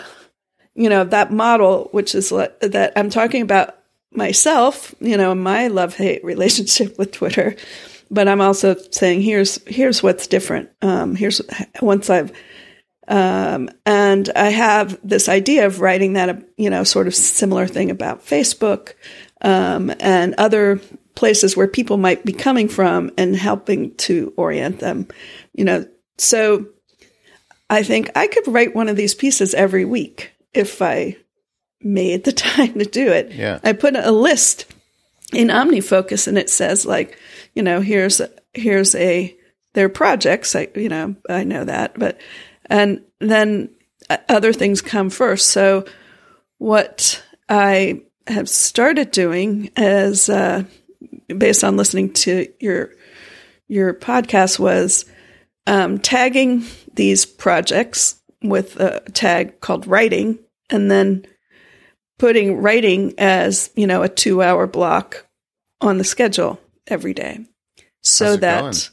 you 0.73 0.89
know 0.89 1.03
that 1.03 1.31
model 1.31 1.89
which 1.91 2.15
is 2.15 2.29
that 2.29 2.93
I'm 2.95 3.11
talking 3.11 3.43
about 3.43 3.75
myself, 4.11 4.95
you 4.99 5.15
know, 5.15 5.35
my 5.35 5.67
love-hate 5.67 6.23
relationship 6.33 6.97
with 6.97 7.11
Twitter 7.11 7.55
but 8.11 8.27
I'm 8.27 8.41
also 8.41 8.75
saying 8.91 9.21
here's 9.21 9.63
here's 9.67 10.01
what's 10.01 10.27
different. 10.27 10.69
Um, 10.81 11.15
here's 11.15 11.41
once 11.81 12.09
I've 12.09 12.31
um, 13.07 13.69
and 13.85 14.29
I 14.35 14.49
have 14.49 14.99
this 15.03 15.27
idea 15.29 15.65
of 15.65 15.81
writing 15.81 16.13
that 16.13 16.47
you 16.57 16.69
know 16.69 16.83
sort 16.83 17.07
of 17.07 17.15
similar 17.15 17.67
thing 17.67 17.91
about 17.91 18.25
Facebook 18.25 18.93
um, 19.41 19.93
and 19.99 20.35
other 20.35 20.79
places 21.15 21.57
where 21.57 21.67
people 21.67 21.97
might 21.97 22.23
be 22.23 22.33
coming 22.33 22.69
from 22.69 23.11
and 23.17 23.35
helping 23.35 23.95
to 23.95 24.33
orient 24.37 24.79
them. 24.79 25.07
You 25.53 25.65
know, 25.65 25.87
so 26.17 26.67
I 27.69 27.83
think 27.83 28.11
I 28.15 28.27
could 28.27 28.47
write 28.47 28.75
one 28.75 28.89
of 28.89 28.95
these 28.95 29.13
pieces 29.13 29.53
every 29.53 29.85
week 29.85 30.31
if 30.53 30.81
I 30.81 31.17
made 31.81 32.23
the 32.23 32.31
time 32.33 32.73
to 32.79 32.85
do 32.85 33.11
it. 33.11 33.31
Yeah. 33.31 33.59
I 33.63 33.73
put 33.73 33.95
a 33.95 34.11
list 34.11 34.65
in 35.33 35.49
OmniFocus 35.49 36.27
and 36.27 36.37
it 36.37 36.49
says 36.49 36.85
like 36.85 37.17
you 37.53 37.63
know, 37.63 37.81
here's 37.81 38.21
here's 38.53 38.95
a 38.95 39.35
their 39.73 39.89
projects. 39.89 40.55
I 40.55 40.67
you 40.75 40.89
know 40.89 41.15
I 41.29 41.43
know 41.43 41.63
that, 41.65 41.97
but 41.97 42.19
and 42.65 43.03
then 43.19 43.69
other 44.27 44.53
things 44.53 44.81
come 44.81 45.09
first. 45.09 45.49
So 45.49 45.85
what 46.57 47.23
I 47.47 48.01
have 48.27 48.49
started 48.49 49.11
doing 49.11 49.71
is 49.75 50.29
uh, 50.29 50.63
based 51.27 51.63
on 51.63 51.77
listening 51.77 52.13
to 52.13 52.47
your 52.59 52.91
your 53.67 53.93
podcast 53.93 54.59
was 54.59 55.05
um, 55.67 55.99
tagging 55.99 56.63
these 56.93 57.25
projects 57.25 58.19
with 58.41 58.79
a 58.79 59.01
tag 59.11 59.59
called 59.61 59.87
writing, 59.87 60.39
and 60.69 60.89
then 60.89 61.25
putting 62.17 62.57
writing 62.57 63.13
as 63.17 63.69
you 63.75 63.87
know 63.87 64.03
a 64.03 64.09
two 64.09 64.41
hour 64.41 64.67
block 64.67 65.25
on 65.81 65.97
the 65.97 66.03
schedule 66.03 66.59
every 66.89 67.13
day. 67.13 67.45
So 68.01 68.37
that 68.37 68.89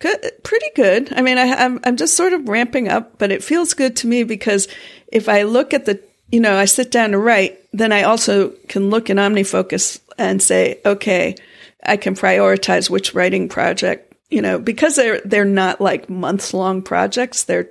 good, 0.00 0.32
pretty 0.42 0.70
good. 0.74 1.12
I 1.12 1.22
mean, 1.22 1.38
I, 1.38 1.52
I'm, 1.52 1.80
I'm 1.84 1.96
just 1.96 2.16
sort 2.16 2.32
of 2.32 2.48
ramping 2.48 2.88
up, 2.88 3.18
but 3.18 3.30
it 3.30 3.44
feels 3.44 3.74
good 3.74 3.96
to 3.96 4.06
me 4.06 4.24
because 4.24 4.66
if 5.12 5.28
I 5.28 5.42
look 5.42 5.72
at 5.72 5.84
the, 5.84 6.02
you 6.32 6.40
know, 6.40 6.56
I 6.56 6.64
sit 6.64 6.90
down 6.90 7.10
to 7.10 7.18
write, 7.18 7.58
then 7.72 7.92
I 7.92 8.04
also 8.04 8.50
can 8.68 8.90
look 8.90 9.10
in 9.10 9.18
OmniFocus 9.18 10.00
and 10.18 10.42
say, 10.42 10.80
okay, 10.84 11.36
I 11.84 11.96
can 11.96 12.14
prioritize 12.14 12.90
which 12.90 13.14
writing 13.14 13.48
project, 13.48 14.14
you 14.30 14.42
know, 14.42 14.58
because 14.58 14.96
they're, 14.96 15.20
they're 15.20 15.44
not 15.44 15.80
like 15.80 16.08
months 16.08 16.54
long 16.54 16.82
projects. 16.82 17.44
They're 17.44 17.70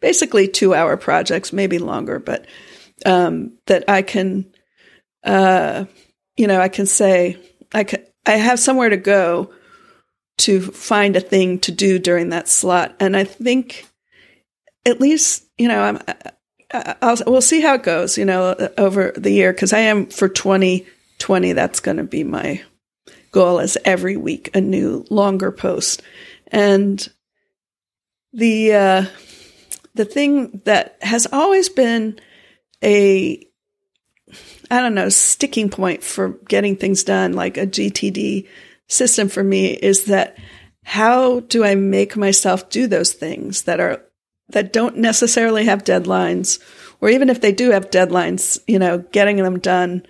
basically 0.00 0.48
two 0.48 0.74
hour 0.74 0.96
projects, 0.96 1.52
maybe 1.52 1.78
longer, 1.78 2.18
but, 2.18 2.46
um, 3.06 3.56
that 3.66 3.84
I 3.88 4.02
can, 4.02 4.52
uh, 5.24 5.86
you 6.36 6.46
know, 6.46 6.60
I 6.60 6.68
can 6.68 6.86
say, 6.86 7.38
I 7.72 7.84
can, 7.84 8.04
I 8.26 8.32
have 8.32 8.58
somewhere 8.58 8.88
to 8.88 8.96
go 8.96 9.52
to 10.38 10.60
find 10.60 11.16
a 11.16 11.20
thing 11.20 11.58
to 11.60 11.72
do 11.72 11.98
during 11.98 12.30
that 12.30 12.48
slot. 12.48 12.96
And 12.98 13.16
I 13.16 13.24
think 13.24 13.86
at 14.84 15.00
least, 15.00 15.44
you 15.58 15.68
know, 15.68 15.80
I'm, 15.80 16.00
I'll, 17.00 17.16
we'll 17.26 17.40
see 17.40 17.60
how 17.60 17.74
it 17.74 17.82
goes, 17.82 18.18
you 18.18 18.24
know, 18.24 18.54
over 18.76 19.12
the 19.16 19.30
year. 19.30 19.52
Cause 19.52 19.72
I 19.72 19.80
am 19.80 20.06
for 20.06 20.28
2020, 20.28 21.52
that's 21.52 21.80
going 21.80 21.98
to 21.98 22.04
be 22.04 22.24
my 22.24 22.62
goal 23.30 23.58
is 23.58 23.78
every 23.84 24.16
week, 24.16 24.50
a 24.54 24.60
new 24.60 25.04
longer 25.10 25.52
post. 25.52 26.02
And 26.48 27.06
the, 28.32 28.72
uh, 28.74 29.04
the 29.94 30.04
thing 30.04 30.62
that 30.64 30.96
has 31.00 31.26
always 31.32 31.68
been 31.68 32.18
a 32.82 33.46
I 34.70 34.80
don't 34.80 34.94
know, 34.94 35.08
sticking 35.08 35.68
point 35.68 36.02
for 36.02 36.30
getting 36.48 36.76
things 36.76 37.04
done, 37.04 37.32
like 37.32 37.56
a 37.56 37.66
GTD 37.66 38.48
system 38.88 39.28
for 39.28 39.42
me 39.42 39.68
is 39.68 40.04
that 40.06 40.38
how 40.84 41.40
do 41.40 41.64
I 41.64 41.74
make 41.74 42.16
myself 42.16 42.68
do 42.68 42.86
those 42.86 43.12
things 43.12 43.62
that 43.62 43.80
are, 43.80 44.02
that 44.50 44.72
don't 44.72 44.98
necessarily 44.98 45.64
have 45.64 45.84
deadlines, 45.84 46.60
or 47.00 47.08
even 47.08 47.30
if 47.30 47.40
they 47.40 47.52
do 47.52 47.70
have 47.70 47.90
deadlines, 47.90 48.60
you 48.66 48.78
know, 48.78 48.98
getting 48.98 49.36
them 49.36 49.58
done 49.58 50.06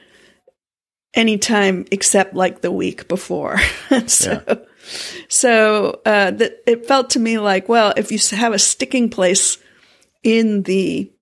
anytime 1.15 1.87
except 1.91 2.35
like 2.35 2.61
the 2.61 2.73
week 2.73 3.07
before. 3.09 3.59
so, 4.07 4.43
yeah. 4.47 4.55
so, 5.29 6.01
uh, 6.05 6.33
that 6.33 6.59
it 6.67 6.87
felt 6.87 7.11
to 7.11 7.21
me 7.21 7.39
like, 7.39 7.69
well, 7.69 7.95
if 7.97 8.11
you 8.11 8.19
have 8.37 8.53
a 8.53 8.59
sticking 8.59 9.09
place 9.09 9.59
in 10.25 10.63
the 10.63 11.13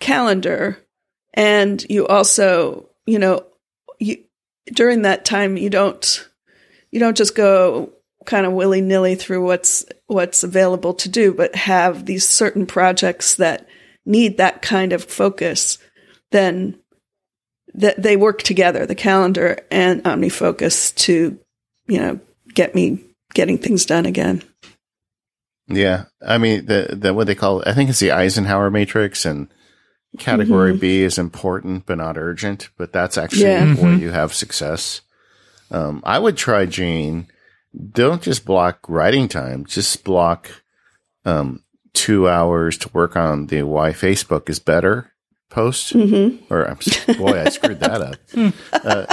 calendar, 0.00 0.85
and 1.36 1.84
you 1.88 2.06
also, 2.06 2.88
you 3.04 3.18
know, 3.18 3.44
you, 3.98 4.24
during 4.66 5.02
that 5.02 5.24
time, 5.24 5.56
you 5.56 5.70
don't, 5.70 6.28
you 6.90 6.98
don't 6.98 7.16
just 7.16 7.36
go 7.36 7.92
kind 8.24 8.46
of 8.46 8.52
willy 8.52 8.80
nilly 8.80 9.14
through 9.14 9.44
what's, 9.44 9.84
what's 10.06 10.42
available 10.42 10.94
to 10.94 11.08
do, 11.08 11.32
but 11.32 11.54
have 11.54 12.06
these 12.06 12.26
certain 12.26 12.66
projects 12.66 13.36
that 13.36 13.68
need 14.04 14.38
that 14.38 14.62
kind 14.62 14.92
of 14.92 15.04
focus, 15.04 15.78
then 16.32 16.76
that 17.74 18.02
they 18.02 18.16
work 18.16 18.42
together, 18.42 18.86
the 18.86 18.94
calendar 18.94 19.58
and 19.70 20.02
OmniFocus 20.04 20.94
to, 20.96 21.38
you 21.86 22.00
know, 22.00 22.18
get 22.54 22.74
me 22.74 22.98
getting 23.34 23.58
things 23.58 23.84
done 23.84 24.06
again. 24.06 24.42
Yeah. 25.68 26.04
I 26.26 26.38
mean, 26.38 26.66
the, 26.66 26.96
the, 26.98 27.12
what 27.12 27.26
they 27.26 27.34
call, 27.34 27.62
I 27.66 27.74
think 27.74 27.90
it's 27.90 28.00
the 28.00 28.12
Eisenhower 28.12 28.70
matrix 28.70 29.26
and 29.26 29.48
Category 30.18 30.72
mm-hmm. 30.72 30.80
B 30.80 31.02
is 31.02 31.18
important 31.18 31.86
but 31.86 31.98
not 31.98 32.18
urgent, 32.18 32.70
but 32.76 32.92
that's 32.92 33.18
actually 33.18 33.42
yeah. 33.42 33.64
where 33.64 33.92
mm-hmm. 33.92 34.02
you 34.02 34.10
have 34.10 34.34
success. 34.34 35.02
Um, 35.70 36.02
I 36.04 36.18
would 36.18 36.36
try 36.36 36.66
Jean. 36.66 37.28
Don't 37.92 38.22
just 38.22 38.44
block 38.44 38.80
writing 38.88 39.28
time. 39.28 39.66
Just 39.66 40.04
block 40.04 40.50
um, 41.24 41.62
two 41.92 42.28
hours 42.28 42.78
to 42.78 42.88
work 42.90 43.16
on 43.16 43.46
the 43.46 43.62
why 43.64 43.90
Facebook 43.90 44.48
is 44.48 44.58
better 44.58 45.12
post. 45.50 45.92
Mm-hmm. 45.92 46.52
Or 46.52 46.64
boy, 47.16 47.40
I 47.40 47.48
screwed 47.48 47.80
that 47.80 48.02
up. 48.02 48.16
Uh, 48.72 49.06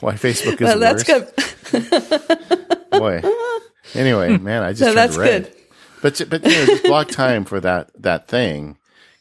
why 0.00 0.14
Facebook 0.14 0.60
is 0.60 0.60
well, 0.60 0.78
that's 0.78 1.02
good. 1.02 1.30
boy. 2.90 3.22
Anyway, 3.94 4.36
man, 4.36 4.62
I 4.62 4.72
just 4.72 4.82
no, 4.82 4.92
that's 4.92 5.16
red. 5.16 5.44
good. 5.44 5.54
But 6.02 6.28
but 6.28 6.44
you 6.44 6.50
know, 6.50 6.66
just 6.66 6.82
block 6.84 7.08
time 7.08 7.44
for 7.44 7.60
that 7.60 7.90
that 8.02 8.28
thing 8.28 8.76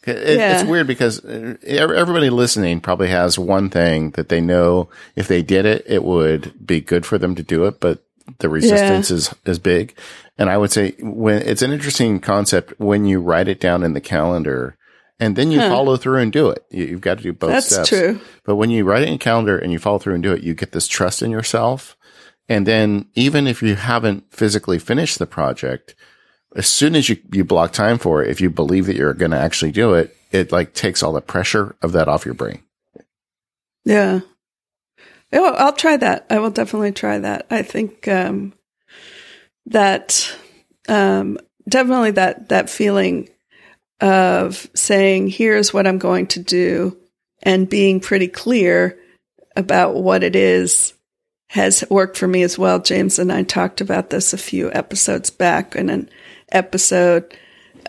it, 0.05 0.37
yeah. 0.37 0.59
It's 0.59 0.69
weird 0.69 0.87
because 0.87 1.23
uh, 1.23 1.55
everybody 1.65 2.29
listening 2.29 2.81
probably 2.81 3.09
has 3.09 3.39
one 3.39 3.69
thing 3.69 4.11
that 4.11 4.29
they 4.29 4.41
know 4.41 4.89
if 5.15 5.27
they 5.27 5.41
did 5.41 5.65
it, 5.65 5.83
it 5.87 6.03
would 6.03 6.65
be 6.65 6.81
good 6.81 7.05
for 7.05 7.17
them 7.17 7.35
to 7.35 7.43
do 7.43 7.65
it, 7.65 7.79
but 7.79 8.03
the 8.39 8.49
resistance 8.49 9.09
yeah. 9.09 9.15
is, 9.15 9.35
is 9.45 9.59
big. 9.59 9.97
And 10.37 10.49
I 10.49 10.57
would 10.57 10.71
say 10.71 10.95
when 10.99 11.41
it's 11.41 11.61
an 11.61 11.71
interesting 11.71 12.19
concept 12.19 12.79
when 12.79 13.05
you 13.05 13.19
write 13.19 13.47
it 13.47 13.59
down 13.59 13.83
in 13.83 13.93
the 13.93 14.01
calendar 14.01 14.77
and 15.19 15.35
then 15.35 15.51
you 15.51 15.59
huh. 15.59 15.69
follow 15.69 15.95
through 15.95 16.19
and 16.19 16.33
do 16.33 16.49
it. 16.49 16.65
You, 16.69 16.87
have 16.87 17.01
got 17.01 17.17
to 17.17 17.23
do 17.23 17.33
both 17.33 17.51
That's 17.51 17.67
steps. 17.67 17.89
true. 17.89 18.19
But 18.45 18.55
when 18.55 18.69
you 18.69 18.83
write 18.83 19.03
it 19.03 19.09
in 19.09 19.19
calendar 19.19 19.57
and 19.57 19.71
you 19.71 19.79
follow 19.79 19.99
through 19.99 20.15
and 20.15 20.23
do 20.23 20.33
it, 20.33 20.43
you 20.43 20.53
get 20.53 20.71
this 20.71 20.87
trust 20.87 21.21
in 21.21 21.31
yourself. 21.31 21.95
And 22.49 22.67
then 22.67 23.07
even 23.13 23.47
if 23.47 23.61
you 23.61 23.75
haven't 23.75 24.33
physically 24.33 24.79
finished 24.79 25.19
the 25.19 25.25
project, 25.25 25.95
as 26.55 26.67
soon 26.67 26.95
as 26.95 27.09
you, 27.09 27.17
you 27.31 27.43
block 27.43 27.73
time 27.73 27.97
for 27.97 28.23
it, 28.23 28.29
if 28.29 28.41
you 28.41 28.49
believe 28.49 28.85
that 28.85 28.95
you're 28.95 29.13
going 29.13 29.31
to 29.31 29.39
actually 29.39 29.71
do 29.71 29.93
it, 29.93 30.15
it 30.31 30.51
like 30.51 30.73
takes 30.73 31.03
all 31.03 31.13
the 31.13 31.21
pressure 31.21 31.75
of 31.81 31.91
that 31.93 32.07
off 32.07 32.25
your 32.25 32.33
brain. 32.33 32.61
Yeah. 33.85 34.21
Oh, 35.31 35.53
I'll 35.53 35.73
try 35.73 35.97
that. 35.97 36.25
I 36.29 36.39
will 36.39 36.51
definitely 36.51 36.91
try 36.91 37.19
that. 37.19 37.47
I 37.49 37.61
think, 37.61 38.07
um, 38.07 38.53
that, 39.67 40.35
um, 40.87 41.37
definitely 41.67 42.11
that, 42.11 42.49
that 42.49 42.69
feeling 42.69 43.29
of 43.99 44.69
saying, 44.75 45.29
here's 45.29 45.73
what 45.73 45.87
I'm 45.87 45.97
going 45.97 46.27
to 46.27 46.39
do 46.39 46.97
and 47.41 47.69
being 47.69 47.99
pretty 47.99 48.27
clear, 48.27 48.99
about 49.55 49.93
what 49.95 50.23
it 50.23 50.35
is 50.35 50.93
has 51.49 51.83
worked 51.89 52.17
for 52.17 52.27
me 52.27 52.41
as 52.41 52.57
well. 52.57 52.79
James 52.79 53.19
and 53.19 53.31
I 53.31 53.43
talked 53.43 53.81
about 53.81 54.09
this 54.09 54.33
a 54.33 54.37
few 54.37 54.71
episodes 54.71 55.29
back 55.29 55.75
in 55.75 55.91
an 55.91 56.09
episode 56.53 57.35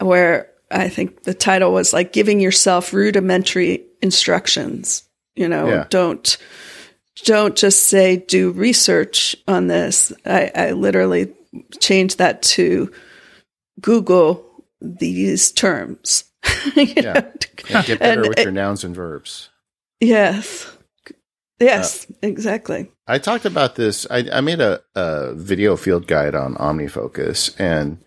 where 0.00 0.50
I 0.70 0.88
think 0.88 1.22
the 1.22 1.34
title 1.34 1.72
was 1.72 1.92
like 1.92 2.12
giving 2.12 2.40
yourself 2.40 2.92
rudimentary 2.92 3.84
instructions. 4.02 5.02
You 5.36 5.48
know, 5.48 5.68
Yeah. 5.68 5.86
don't 5.90 6.36
don't 7.24 7.54
just 7.56 7.84
say 7.86 8.16
do 8.16 8.50
research 8.50 9.36
on 9.46 9.68
this. 9.68 10.12
I, 10.26 10.50
I 10.54 10.70
literally 10.72 11.32
changed 11.78 12.18
that 12.18 12.42
to 12.42 12.90
Google 13.80 14.44
these 14.80 15.52
terms. 15.52 16.24
Yeah. 16.76 17.30
Yeah, 17.70 17.82
get 17.82 17.98
better 18.00 18.20
And 18.22 18.28
with 18.28 18.38
it- 18.38 18.42
your 18.42 18.52
nouns 18.52 18.84
and 18.84 18.94
verbs. 18.94 19.48
Yes. 20.00 20.70
Yes, 21.60 22.06
uh, 22.10 22.14
exactly. 22.22 22.90
I 23.06 23.18
talked 23.18 23.44
about 23.46 23.76
this. 23.76 24.06
I, 24.10 24.26
I 24.32 24.40
made 24.40 24.60
a, 24.60 24.80
a 24.94 25.34
video 25.34 25.76
field 25.76 26.06
guide 26.06 26.34
on 26.34 26.56
OmniFocus, 26.56 27.58
and 27.60 27.98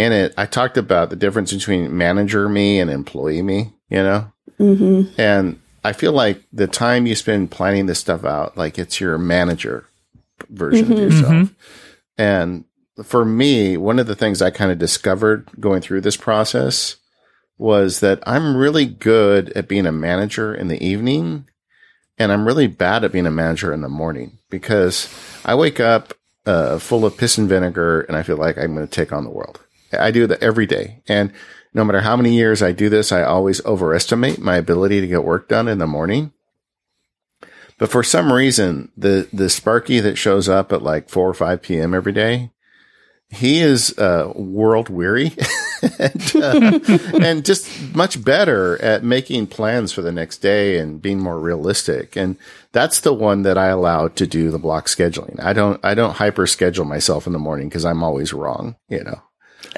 in 0.00 0.12
it, 0.12 0.34
I 0.36 0.46
talked 0.46 0.76
about 0.76 1.10
the 1.10 1.16
difference 1.16 1.52
between 1.52 1.96
manager 1.96 2.48
me 2.48 2.80
and 2.80 2.90
employee 2.90 3.42
me. 3.42 3.72
You 3.88 4.02
know, 4.02 4.32
hmm 4.58 5.02
and 5.18 5.60
I 5.82 5.92
feel 5.92 6.12
like 6.12 6.42
the 6.52 6.66
time 6.66 7.06
you 7.06 7.14
spend 7.14 7.50
planning 7.50 7.86
this 7.86 7.98
stuff 7.98 8.24
out, 8.24 8.56
like 8.56 8.78
it's 8.78 9.00
your 9.00 9.18
manager 9.18 9.86
version 10.48 10.92
of 10.92 10.98
Mhm. 10.98 11.02
yourself. 11.02 11.32
Mhm. 11.32 11.50
And 12.18 12.64
for 13.02 13.24
me, 13.24 13.76
one 13.76 13.98
of 13.98 14.06
the 14.06 14.14
things 14.14 14.42
I 14.42 14.50
kind 14.50 14.70
of 14.70 14.78
discovered 14.78 15.48
going 15.58 15.80
through 15.80 16.02
this 16.02 16.16
process 16.16 16.96
was 17.58 18.00
that 18.00 18.22
I'm 18.26 18.56
really 18.56 18.84
good 18.86 19.50
at 19.56 19.68
being 19.68 19.86
a 19.86 19.92
manager 19.92 20.54
in 20.54 20.68
the 20.68 20.82
evening 20.84 21.46
and 22.18 22.30
I'm 22.30 22.46
really 22.46 22.66
bad 22.66 23.02
at 23.04 23.12
being 23.12 23.26
a 23.26 23.30
manager 23.30 23.72
in 23.72 23.80
the 23.80 23.88
morning 23.88 24.38
because 24.50 25.08
I 25.44 25.54
wake 25.54 25.80
up 25.80 26.12
uh, 26.46 26.78
full 26.78 27.04
of 27.06 27.16
piss 27.16 27.38
and 27.38 27.48
vinegar 27.48 28.02
and 28.02 28.16
I 28.16 28.22
feel 28.22 28.36
like 28.36 28.56
I'm 28.58 28.74
going 28.74 28.86
to 28.86 28.90
take 28.92 29.12
on 29.12 29.24
the 29.24 29.30
world. 29.30 29.60
I 29.92 30.10
do 30.10 30.26
that 30.26 30.42
every 30.42 30.66
day. 30.66 31.02
And 31.08 31.32
no 31.72 31.84
matter 31.84 32.00
how 32.00 32.16
many 32.16 32.34
years 32.34 32.62
I 32.62 32.72
do 32.72 32.88
this, 32.88 33.12
I 33.12 33.22
always 33.22 33.64
overestimate 33.64 34.38
my 34.38 34.56
ability 34.56 35.00
to 35.00 35.06
get 35.06 35.24
work 35.24 35.48
done 35.48 35.68
in 35.68 35.78
the 35.78 35.86
morning. 35.86 36.32
But 37.78 37.90
for 37.90 38.02
some 38.02 38.32
reason, 38.32 38.92
the, 38.96 39.28
the 39.32 39.48
Sparky 39.48 40.00
that 40.00 40.18
shows 40.18 40.48
up 40.48 40.72
at 40.72 40.82
like 40.82 41.08
4 41.08 41.28
or 41.30 41.34
5 41.34 41.62
p.m. 41.62 41.94
every 41.94 42.12
day, 42.12 42.50
he 43.30 43.60
is 43.60 43.96
uh, 43.96 44.32
world 44.34 44.88
weary 44.88 45.32
and, 45.98 46.36
uh, 46.36 46.78
and 47.22 47.44
just 47.44 47.94
much 47.94 48.22
better 48.22 48.80
at 48.82 49.04
making 49.04 49.46
plans 49.46 49.92
for 49.92 50.02
the 50.02 50.10
next 50.10 50.38
day 50.38 50.78
and 50.78 51.00
being 51.00 51.20
more 51.20 51.38
realistic. 51.38 52.16
And 52.16 52.36
that's 52.72 53.00
the 53.00 53.14
one 53.14 53.42
that 53.42 53.56
I 53.56 53.68
allow 53.68 54.08
to 54.08 54.26
do 54.26 54.50
the 54.50 54.58
block 54.58 54.86
scheduling. 54.86 55.40
I 55.40 55.52
don't 55.52 55.82
I 55.84 55.94
don't 55.94 56.16
hyper 56.16 56.46
schedule 56.48 56.84
myself 56.84 57.26
in 57.28 57.32
the 57.32 57.38
morning 57.38 57.68
because 57.68 57.84
I'm 57.84 58.02
always 58.02 58.32
wrong. 58.32 58.76
You 58.88 59.04
know. 59.04 59.22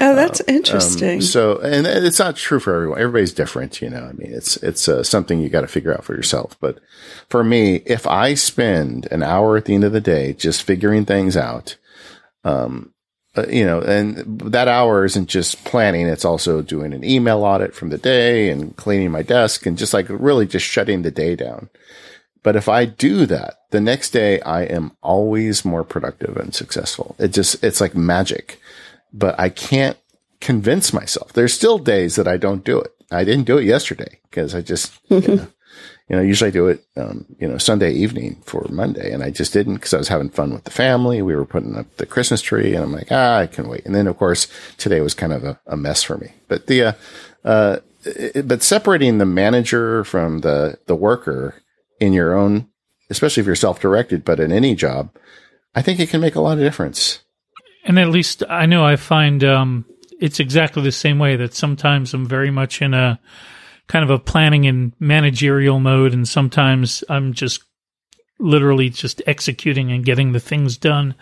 Oh, 0.01 0.15
that's 0.15 0.41
Um, 0.41 0.47
interesting. 0.49 1.21
so, 1.21 1.59
and 1.61 1.87
it's 1.87 2.19
not 2.19 2.37
true 2.37 2.59
for 2.61 2.75
everyone. 2.75 2.99
Everybody's 2.99 3.33
different, 3.33 3.81
you 3.83 3.91
know. 3.91 4.05
I 4.05 4.13
mean, 4.13 4.33
it's 4.33 4.57
it's 4.59 4.89
uh, 4.89 5.03
something 5.03 5.39
you 5.41 5.49
got 5.49 5.61
to 5.63 5.67
figure 5.69 5.93
out 5.93 6.05
for 6.05 6.15
yourself. 6.15 6.57
But 6.61 6.79
for 7.29 7.45
me, 7.45 7.83
if 7.87 8.07
I 8.07 8.35
spend 8.35 9.07
an 9.11 9.23
hour 9.23 9.57
at 9.57 9.67
the 9.67 9.75
end 9.75 9.85
of 9.85 9.93
the 9.93 10.01
day 10.01 10.33
just 10.33 10.63
figuring 10.63 11.05
things 11.05 11.37
out, 11.37 11.77
um, 12.45 12.93
uh, 13.37 13.47
you 13.49 13.65
know, 13.65 13.81
and 13.81 14.41
that 14.53 14.69
hour 14.69 15.05
isn't 15.05 15.29
just 15.29 15.63
planning; 15.65 16.07
it's 16.07 16.25
also 16.25 16.63
doing 16.63 16.93
an 16.93 17.05
email 17.05 17.45
audit 17.45 17.75
from 17.75 17.91
the 17.91 17.99
day 17.99 18.49
and 18.51 18.75
cleaning 18.77 19.11
my 19.11 19.23
desk 19.23 19.67
and 19.67 19.77
just 19.79 19.93
like 19.95 20.07
really 20.09 20.47
just 20.47 20.67
shutting 20.67 21.03
the 21.03 21.11
day 21.11 21.37
down. 21.37 21.69
But 22.43 22.57
if 22.57 22.69
I 22.69 22.87
do 22.87 23.25
that, 23.27 23.55
the 23.71 23.81
next 23.81 24.11
day 24.11 24.41
I 24.41 24.63
am 24.65 24.93
always 25.01 25.65
more 25.65 25.85
productive 25.85 26.37
and 26.37 26.53
successful. 26.53 27.15
It 27.21 27.29
just, 27.29 27.63
it's 27.63 27.81
like 27.81 27.95
magic 27.95 28.61
but 29.13 29.39
I 29.39 29.49
can't 29.49 29.97
convince 30.41 30.93
myself. 30.93 31.33
There's 31.33 31.55
still 31.55 31.79
days 31.79 32.17
that 32.17 32.29
I 32.29 32.37
don't 32.37 32.65
do 32.65 32.81
it. 32.81 32.93
I 33.11 33.25
didn't 33.25 33.45
do 33.47 33.59
it 33.59 33.65
yesterday 33.65 34.19
because 34.31 34.55
I 34.55 34.61
just, 34.63 34.93
you, 35.09 35.21
know, 35.29 35.47
you 36.09 36.17
know, 36.17 36.23
usually 36.23 36.49
I 36.49 36.53
do 36.53 36.67
it, 36.69 36.85
um, 36.97 37.27
you 37.39 37.47
know, 37.49 37.59
Sunday 37.59 37.93
evening 37.93 38.43
for 38.45 38.67
Monday, 38.71 39.13
and 39.13 39.23
I 39.23 39.31
just 39.31 39.53
didn't 39.53 39.75
because 39.75 39.95
I 39.95 39.99
was 39.99 40.09
having 40.09 40.31
fun 40.31 40.53
with 40.53 40.65
the 40.65 40.71
family. 40.71 41.23
We 41.23 41.37
were 41.37 41.45
putting 41.45 41.77
up 41.77 41.97
the 41.97 42.07
Christmas 42.07 42.41
tree, 42.43 42.75
and 42.75 42.85
I'm 42.85 42.93
like, 42.93 43.09
ah, 43.11 43.39
I 43.39 43.47
can 43.47 43.69
wait. 43.69 43.87
And 43.87 43.95
then, 43.95 44.07
of 44.07 44.17
course, 44.19 44.49
today 44.79 45.01
was 45.01 45.15
kind 45.15 45.33
of 45.33 45.45
a, 45.45 45.61
a 45.67 45.77
mess 45.77 46.03
for 46.03 46.19
me. 46.19 46.33
But 46.49 46.67
the, 46.67 46.83
uh, 46.83 46.93
uh, 47.45 47.77
it- 48.05 48.49
but 48.49 48.63
separating 48.63 49.19
the 49.19 49.27
manager 49.27 50.05
from 50.05 50.41
the 50.41 50.79
the 50.87 50.97
worker 50.97 51.63
in 52.01 52.13
your 52.13 52.35
own, 52.37 52.69
especially 53.11 53.43
if 53.43 53.47
you're 53.47 53.55
self 53.55 53.81
directed, 53.81 54.25
but 54.25 54.41
in 54.41 54.51
any 54.53 54.75
job, 54.75 55.11
I 55.75 55.83
think 55.83 56.01
it 56.01 56.09
can 56.09 56.21
make 56.21 56.35
a 56.35 56.41
lot 56.41 56.59
of 56.59 56.65
difference. 56.65 57.22
And 57.85 57.99
at 57.99 58.11
least 58.11 58.43
I 58.49 58.67
know 58.67 58.85
I 58.85 58.97
find 58.97 59.43
um, 59.43 59.85
it's 60.21 60.41
exactly 60.41 60.83
the 60.83 60.93
same 60.93 61.19
way 61.19 61.37
that 61.37 61.55
sometimes 61.55 62.15
I'm 62.15 62.27
very 62.27 62.51
much 62.51 62.81
in 62.81 62.95
a 62.95 63.21
kind 63.89 64.05
of 64.05 64.11
a 64.11 64.19
planning 64.19 64.67
and 64.67 64.93
managerial 65.01 65.81
mode, 65.81 66.13
and 66.13 66.29
sometimes 66.29 67.03
I'm 67.09 67.33
just 67.33 67.65
literally 68.39 68.91
just 68.91 69.23
executing 69.27 69.93
and 69.93 70.05
getting 70.05 70.33
the 70.33 70.41
things 70.41 70.77
done. 70.77 71.15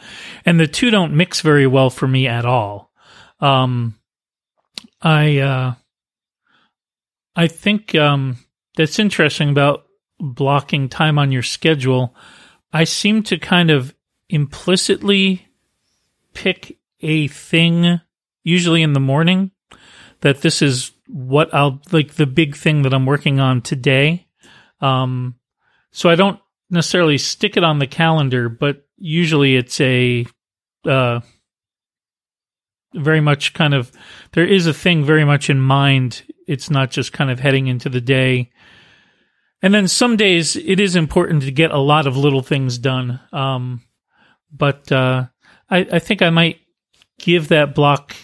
And 0.44 0.58
the 0.58 0.66
two 0.66 0.90
don't 0.90 1.16
mix 1.16 1.40
very 1.40 1.66
well 1.66 1.90
for 1.90 2.06
me 2.06 2.26
at 2.26 2.44
all. 2.44 2.90
Um, 3.40 3.96
I 5.00 5.38
uh, 5.38 5.74
I 7.36 7.46
think 7.46 7.94
um, 7.94 8.38
that's 8.76 8.98
interesting 8.98 9.50
about 9.50 9.84
blocking 10.18 10.88
time 10.88 11.18
on 11.18 11.32
your 11.32 11.42
schedule. 11.42 12.14
I 12.72 12.84
seem 12.84 13.22
to 13.24 13.38
kind 13.38 13.70
of 13.70 13.94
implicitly 14.28 15.48
pick 16.34 16.78
a 17.00 17.28
thing, 17.28 18.00
usually 18.42 18.82
in 18.82 18.92
the 18.92 19.00
morning, 19.00 19.50
that 20.20 20.42
this 20.42 20.62
is 20.62 20.92
what 21.06 21.52
I'll 21.52 21.80
like 21.90 22.14
the 22.14 22.26
big 22.26 22.56
thing 22.56 22.82
that 22.82 22.94
I'm 22.94 23.06
working 23.06 23.40
on 23.40 23.62
today. 23.62 24.26
Um, 24.80 25.36
so 25.90 26.08
I 26.08 26.14
don't 26.14 26.40
necessarily 26.70 27.18
stick 27.18 27.56
it 27.56 27.64
on 27.64 27.78
the 27.78 27.86
calendar, 27.86 28.48
but 28.48 28.86
usually 28.96 29.56
it's 29.56 29.80
a 29.80 30.26
uh, 30.84 31.20
very 32.94 33.20
much 33.20 33.54
kind 33.54 33.74
of 33.74 33.92
there 34.32 34.46
is 34.46 34.66
a 34.66 34.74
thing 34.74 35.04
very 35.04 35.24
much 35.24 35.50
in 35.50 35.60
mind. 35.60 36.22
It's 36.46 36.70
not 36.70 36.90
just 36.90 37.12
kind 37.12 37.30
of 37.30 37.40
heading 37.40 37.66
into 37.66 37.88
the 37.88 38.00
day. 38.00 38.50
And 39.62 39.74
then 39.74 39.88
some 39.88 40.16
days 40.16 40.56
it 40.56 40.80
is 40.80 40.96
important 40.96 41.42
to 41.42 41.52
get 41.52 41.70
a 41.70 41.78
lot 41.78 42.06
of 42.06 42.16
little 42.16 42.42
things 42.42 42.78
done. 42.78 43.20
Um, 43.32 43.82
but 44.50 44.90
uh, 44.90 45.26
I, 45.70 45.78
I 45.92 45.98
think 45.98 46.22
I 46.22 46.30
might 46.30 46.60
give 47.18 47.48
that 47.48 47.74
block 47.74 48.14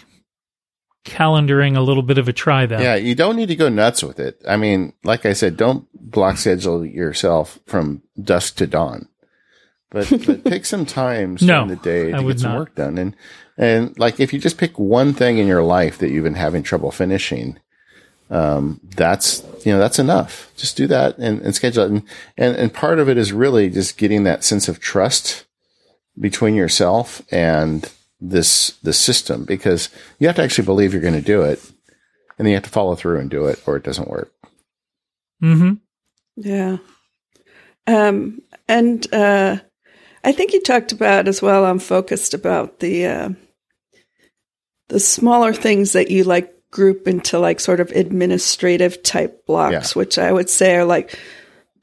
calendaring 1.05 1.77
a 1.77 1.81
little 1.81 2.03
bit 2.03 2.17
of 2.17 2.27
a 2.27 2.33
try 2.33 2.65
though. 2.65 2.79
Yeah, 2.79 2.95
you 2.95 3.15
don't 3.15 3.35
need 3.37 3.47
to 3.47 3.55
go 3.55 3.69
nuts 3.69 4.03
with 4.03 4.19
it. 4.19 4.41
I 4.47 4.57
mean, 4.57 4.93
like 5.03 5.25
I 5.25 5.33
said, 5.33 5.55
don't 5.57 5.87
block 5.93 6.37
schedule 6.37 6.85
yourself 6.85 7.59
from 7.65 8.03
dusk 8.21 8.57
to 8.57 8.67
dawn. 8.67 9.07
But, 9.89 10.09
but 10.25 10.43
pick 10.43 10.65
some 10.65 10.85
times 10.85 11.41
No, 11.41 11.59
during 11.65 11.69
the 11.69 11.75
day 11.77 12.11
to 12.11 12.21
would 12.21 12.35
get 12.35 12.41
some 12.41 12.51
not. 12.51 12.59
work 12.59 12.75
done. 12.75 12.97
And 12.97 13.15
and 13.57 13.97
like 13.97 14.19
if 14.19 14.33
you 14.33 14.39
just 14.39 14.57
pick 14.57 14.77
one 14.77 15.13
thing 15.13 15.37
in 15.37 15.47
your 15.47 15.63
life 15.63 15.97
that 15.99 16.09
you've 16.11 16.25
been 16.25 16.33
having 16.35 16.61
trouble 16.61 16.91
finishing, 16.91 17.57
um, 18.29 18.81
that's 18.83 19.43
you 19.65 19.71
know 19.71 19.79
that's 19.79 19.99
enough. 19.99 20.51
Just 20.57 20.75
do 20.75 20.87
that 20.87 21.17
and, 21.17 21.41
and 21.41 21.55
schedule 21.55 21.85
it. 21.85 21.91
And, 21.91 22.03
and 22.37 22.55
and 22.57 22.73
part 22.73 22.99
of 22.99 23.07
it 23.07 23.17
is 23.17 23.31
really 23.31 23.69
just 23.69 23.97
getting 23.97 24.23
that 24.25 24.43
sense 24.43 24.67
of 24.67 24.81
trust 24.81 25.45
between 26.19 26.55
yourself 26.55 27.21
and 27.31 27.91
this 28.19 28.71
the 28.81 28.93
system 28.93 29.45
because 29.45 29.89
you 30.17 30.27
have 30.27 30.35
to 30.35 30.43
actually 30.43 30.65
believe 30.65 30.91
you're 30.91 31.01
going 31.01 31.13
to 31.13 31.21
do 31.21 31.43
it 31.43 31.61
and 32.37 32.45
then 32.45 32.47
you 32.47 32.55
have 32.55 32.63
to 32.63 32.69
follow 32.69 32.95
through 32.95 33.19
and 33.19 33.29
do 33.29 33.45
it 33.45 33.61
or 33.67 33.75
it 33.75 33.83
doesn't 33.83 34.09
work. 34.09 34.31
Mm-hmm. 35.43 35.73
Yeah. 36.37 36.77
Um, 37.85 38.41
and 38.67 39.13
uh, 39.13 39.57
I 40.23 40.31
think 40.31 40.53
you 40.53 40.61
talked 40.61 40.91
about 40.91 41.27
as 41.27 41.41
well. 41.41 41.65
I'm 41.65 41.79
focused 41.79 42.33
about 42.33 42.79
the 42.79 43.05
uh, 43.05 43.29
the 44.89 44.99
smaller 44.99 45.53
things 45.53 45.93
that 45.93 46.11
you 46.11 46.23
like 46.23 46.53
group 46.69 47.07
into 47.07 47.39
like 47.39 47.59
sort 47.59 47.79
of 47.79 47.91
administrative 47.91 49.03
type 49.03 49.45
blocks, 49.45 49.95
which 49.95 50.17
I 50.17 50.31
would 50.31 50.49
say 50.49 50.75
are 50.75 50.85
like 50.85 51.17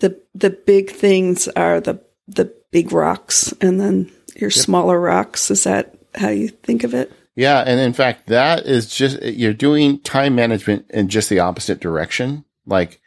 the 0.01 0.21
the 0.35 0.51
big 0.51 0.91
things 0.91 1.49
are 1.49 1.81
the 1.81 2.01
the 2.29 2.55
big 2.71 2.93
rocks, 2.93 3.53
and 3.61 3.81
then 3.81 4.11
your 4.37 4.51
smaller 4.51 5.01
rocks. 5.01 5.51
Is 5.51 5.65
that 5.65 5.95
how 6.15 6.29
you 6.29 6.49
think 6.49 6.85
of 6.85 6.95
it? 6.95 7.13
Yeah, 7.37 7.61
and 7.67 7.81
in 7.81 7.93
fact, 7.93 8.29
that 8.29 8.65
is 8.67 8.87
just 8.95 9.21
you're 9.23 9.53
doing 9.53 9.99
time 10.01 10.35
management 10.37 10.87
in 10.91 11.09
just 11.09 11.29
the 11.29 11.41
opposite 11.41 11.81
direction. 11.81 12.45
Like, 12.67 13.01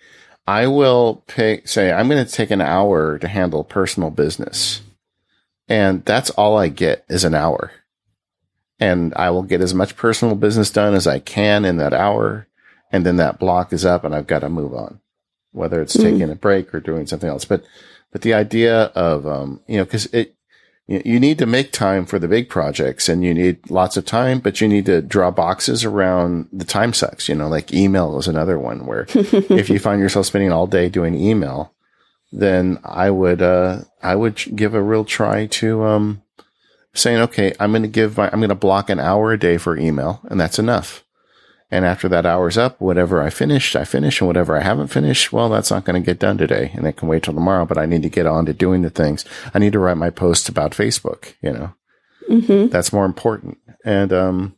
I 0.46 0.68
will 0.68 1.24
pick, 1.28 1.68
say, 1.68 1.92
I'm 1.92 2.10
going 2.10 2.26
to 2.26 2.32
take 2.32 2.52
an 2.52 2.62
hour 2.62 3.18
to 3.20 3.28
handle 3.28 3.64
personal 3.64 4.10
business, 4.10 4.82
and 5.70 6.04
that's 6.06 6.30
all 6.32 6.58
I 6.58 6.68
get 6.68 7.06
is 7.10 7.24
an 7.24 7.36
hour, 7.36 7.72
and 8.80 9.14
I 9.16 9.30
will 9.30 9.44
get 9.44 9.62
as 9.62 9.74
much 9.74 9.96
personal 9.96 10.36
business 10.36 10.70
done 10.72 10.94
as 10.94 11.08
I 11.08 11.20
can 11.20 11.66
in 11.66 11.78
that 11.78 11.94
hour, 11.94 12.48
and 12.92 13.06
then 13.06 13.18
that 13.18 13.40
block 13.40 13.72
is 13.74 13.86
up, 13.86 14.04
and 14.04 14.14
I've 14.14 14.28
got 14.28 14.40
to 14.40 14.50
move 14.50 14.74
on, 14.74 15.00
whether 15.52 15.82
it's 15.82 15.96
Mhm. 15.98 16.02
taking 16.04 16.30
a 16.30 16.36
break 16.36 16.74
or 16.74 16.80
doing 16.80 17.08
something 17.08 17.30
else. 17.30 17.46
But 17.46 17.64
but 18.12 18.22
the 18.22 18.34
idea 18.34 18.84
of, 18.96 19.28
um, 19.28 19.60
you 19.68 19.78
know, 19.78 19.86
cause 19.86 20.06
it, 20.14 20.34
you 20.88 21.20
need 21.20 21.38
to 21.40 21.46
make 21.46 21.74
time 21.74 22.06
for 22.06 22.18
the 22.18 22.30
big 22.30 22.50
projects 22.50 23.10
and 23.10 23.24
you 23.24 23.34
need 23.34 23.70
lots 23.70 23.98
of 23.98 24.06
time, 24.06 24.40
but 24.40 24.62
you 24.62 24.70
need 24.70 24.86
to 24.86 25.02
draw 25.02 25.30
boxes 25.32 25.84
around 25.84 26.48
the 26.54 26.64
time 26.64 26.94
sucks, 26.94 27.28
you 27.28 27.36
know, 27.36 27.50
like 27.50 27.74
email 27.74 28.18
is 28.18 28.28
another 28.28 28.58
one 28.58 28.86
where 28.86 29.06
if 29.14 29.70
you 29.70 29.80
find 29.80 30.02
yourself 30.02 30.26
spending 30.26 30.52
all 30.52 30.66
day 30.66 30.88
doing 30.88 31.14
email, 31.14 31.74
then 32.32 32.80
I 32.86 33.10
would, 33.10 33.42
uh, 33.42 33.82
I 34.02 34.16
would 34.16 34.38
give 34.56 34.74
a 34.74 34.82
real 34.82 35.04
try 35.04 35.46
to, 35.48 35.84
um, 35.84 36.24
saying, 36.94 37.20
okay, 37.20 37.54
I'm 37.60 37.72
going 37.72 37.82
to 37.82 37.90
give 37.90 38.16
my, 38.16 38.30
I'm 38.32 38.40
going 38.40 38.50
to 38.50 38.56
block 38.56 38.90
an 38.90 39.00
hour 39.00 39.34
a 39.34 39.40
day 39.40 39.58
for 39.58 39.76
email 39.76 40.22
and 40.30 40.40
that's 40.40 40.58
enough. 40.58 41.04
And 41.70 41.84
after 41.84 42.08
that 42.10 42.26
hour's 42.26 42.58
up, 42.58 42.80
whatever 42.80 43.22
I 43.22 43.30
finished, 43.30 43.76
I 43.76 43.84
finish. 43.84 44.22
And 44.22 44.28
whatever 44.28 44.58
I 44.58 44.62
haven't 44.64 44.88
finished, 44.88 45.34
well, 45.34 45.50
that's 45.50 45.70
not 45.70 45.84
going 45.84 46.02
to 46.02 46.06
get 46.06 46.18
done 46.20 46.38
today. 46.38 46.72
And 46.76 46.88
it 46.88 46.96
can 46.96 47.10
wait 47.10 47.24
till 47.24 47.34
tomorrow, 47.34 47.66
but 47.66 47.78
I 47.78 47.86
need 47.86 48.04
to 48.04 48.10
get 48.10 48.26
on 48.26 48.46
to 48.46 48.54
doing 48.54 48.84
the 48.84 48.90
things. 48.90 49.26
I 49.54 49.60
need 49.60 49.74
to 49.74 49.80
write 49.80 49.98
my 49.98 50.10
post 50.10 50.48
about 50.48 50.72
Facebook, 50.72 51.34
you 51.42 51.52
know, 51.52 51.74
Mm-hmm. 52.30 52.68
that's 52.68 52.92
more 52.92 53.06
important. 53.06 53.58
And, 53.86 54.12
um, 54.12 54.56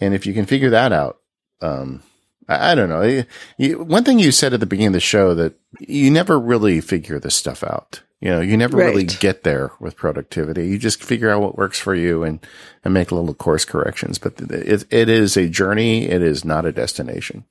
and 0.00 0.12
if 0.14 0.26
you 0.26 0.34
can 0.34 0.44
figure 0.46 0.70
that 0.70 0.92
out, 0.92 1.18
um, 1.60 2.02
I, 2.48 2.72
I 2.72 2.74
don't 2.74 2.88
know. 2.88 3.02
You- 3.02 3.24
you- 3.58 3.82
one 3.84 4.02
thing 4.04 4.18
you 4.18 4.32
said 4.32 4.52
at 4.54 4.60
the 4.60 4.66
beginning 4.66 4.88
of 4.88 4.92
the 4.94 5.00
show 5.00 5.34
that 5.34 5.54
you 5.80 6.10
never 6.10 6.38
really 6.38 6.80
figure 6.80 7.18
this 7.20 7.36
stuff 7.36 7.62
out. 7.62 8.02
You 8.20 8.30
know, 8.30 8.40
you 8.40 8.56
never 8.56 8.76
really 8.76 9.04
get 9.04 9.44
there 9.44 9.70
with 9.78 9.96
productivity. 9.96 10.66
You 10.66 10.78
just 10.78 11.04
figure 11.04 11.30
out 11.30 11.40
what 11.40 11.56
works 11.56 11.78
for 11.78 11.94
you 11.94 12.24
and, 12.24 12.44
and 12.84 12.92
make 12.92 13.12
little 13.12 13.32
course 13.32 13.64
corrections. 13.64 14.18
But 14.18 14.40
it, 14.40 14.84
it 14.90 15.08
is 15.08 15.36
a 15.36 15.48
journey. 15.48 16.06
It 16.06 16.20
is 16.20 16.44
not 16.44 16.66
a 16.66 16.72
destination. 16.72 17.44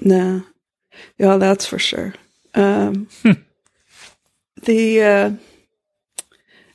No. 0.00 0.44
Yeah, 1.18 1.36
that's 1.36 1.66
for 1.66 1.78
sure. 1.78 2.14
Um, 2.54 3.08
the 4.62 5.02
uh, 5.02 5.30